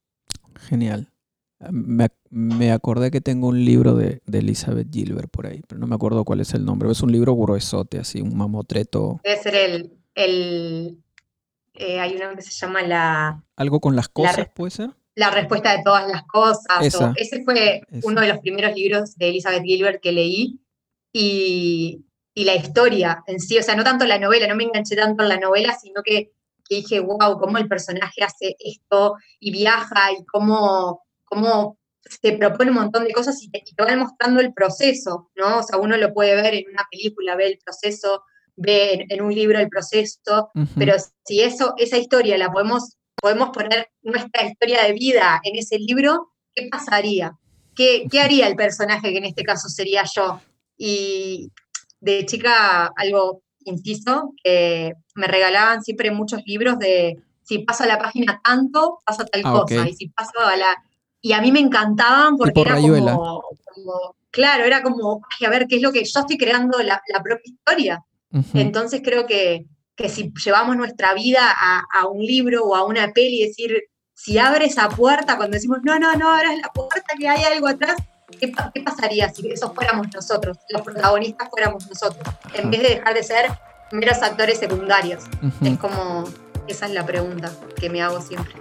[0.56, 1.08] Genial.
[2.30, 6.24] Me, acordé que tengo un libro de, Elizabeth Gilbert por ahí, pero no me acuerdo
[6.24, 6.90] cuál es el nombre.
[6.90, 9.20] Es un libro gruesote, así, un mamotreto.
[9.24, 9.92] Debe ser el...
[10.14, 10.98] el
[11.74, 13.42] eh, hay uno que se llama la...
[13.56, 14.90] ¿Algo con las cosas, puede ser?
[15.14, 17.14] La respuesta de todas las cosas.
[17.16, 20.60] ese fue uno de los primeros libros de Elizabeth Gilbert que leí
[21.12, 22.04] y,
[22.34, 25.22] y la historia en sí, o sea, no tanto la novela, no me enganché tanto
[25.22, 26.32] en la novela, sino que,
[26.68, 32.76] dije, wow, cómo el personaje hace esto y viaja y cómo, cómo se propone un
[32.76, 35.58] montón de cosas y te, y van mostrando el proceso, ¿no?
[35.58, 38.22] O sea, uno lo puede ver en una película, ve el proceso,
[38.60, 40.94] ve en, un libro el proceso, pero
[41.24, 46.32] si eso, esa historia la podemos, podemos poner nuestra historia de vida en ese libro,
[46.54, 47.36] ¿qué pasaría?
[47.74, 50.40] ¿Qué, ¿Qué haría el personaje que en este caso sería yo?
[50.76, 51.50] Y,
[52.00, 57.98] de chica algo inciso, que me regalaban siempre muchos libros de si paso a la
[57.98, 60.82] página tanto, pasa tal ah, cosa, y si paso a la...
[61.20, 63.42] Y a mí me encantaban porque era como,
[64.30, 67.52] Claro, era como, ay, a ver, ¿qué es lo que yo estoy creando la, propia
[67.52, 68.04] historia?
[68.54, 69.66] Entonces creo que,
[69.96, 73.82] que, si llevamos nuestra vida a, a, un libro o a una peli, decir,
[74.14, 77.68] si abres esa puerta, cuando decimos, no, no, no abras la puerta, que hay algo
[77.68, 77.96] atrás,
[78.38, 78.52] ¿Qué,
[78.82, 82.22] pasaría si esos fuéramos nosotros, los protagonistas fuéramos nosotros,
[82.54, 83.50] en vez de dejar de ser
[83.90, 85.24] meros actores secundarios?
[85.62, 86.24] Es como,
[86.68, 88.54] esa es la pregunta que me hago siempre.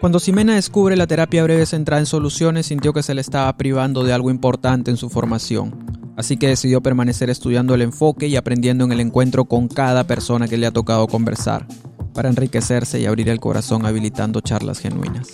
[0.00, 4.04] Cuando Ximena descubre la terapia breve centrada en soluciones, sintió que se le estaba privando
[4.04, 5.86] de algo importante en su formación.
[6.16, 10.48] Así que decidió permanecer estudiando el enfoque y aprendiendo en el encuentro con cada persona
[10.48, 11.66] que le ha tocado conversar
[12.12, 15.28] para enriquecerse y abrir el corazón habilitando charlas genuinas.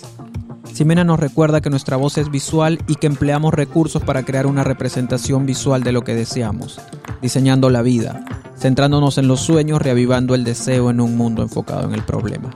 [0.73, 4.63] Ximena nos recuerda que nuestra voz es visual y que empleamos recursos para crear una
[4.63, 6.79] representación visual de lo que deseamos,
[7.21, 8.25] diseñando la vida,
[8.57, 12.55] centrándonos en los sueños, reavivando el deseo en un mundo enfocado en el problema.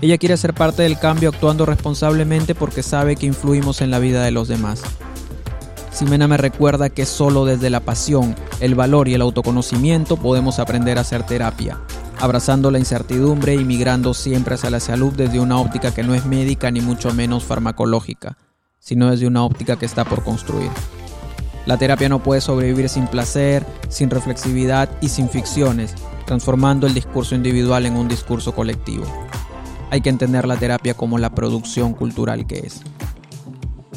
[0.00, 4.22] Ella quiere ser parte del cambio actuando responsablemente porque sabe que influimos en la vida
[4.22, 4.82] de los demás.
[5.92, 10.98] Ximena me recuerda que solo desde la pasión, el valor y el autoconocimiento podemos aprender
[10.98, 11.80] a hacer terapia,
[12.20, 16.24] abrazando la incertidumbre y migrando siempre hacia la salud desde una óptica que no es
[16.24, 18.38] médica ni mucho menos farmacológica,
[18.78, 20.70] sino desde una óptica que está por construir.
[21.66, 27.34] La terapia no puede sobrevivir sin placer, sin reflexividad y sin ficciones, transformando el discurso
[27.34, 29.04] individual en un discurso colectivo.
[29.90, 32.82] Hay que entender la terapia como la producción cultural que es.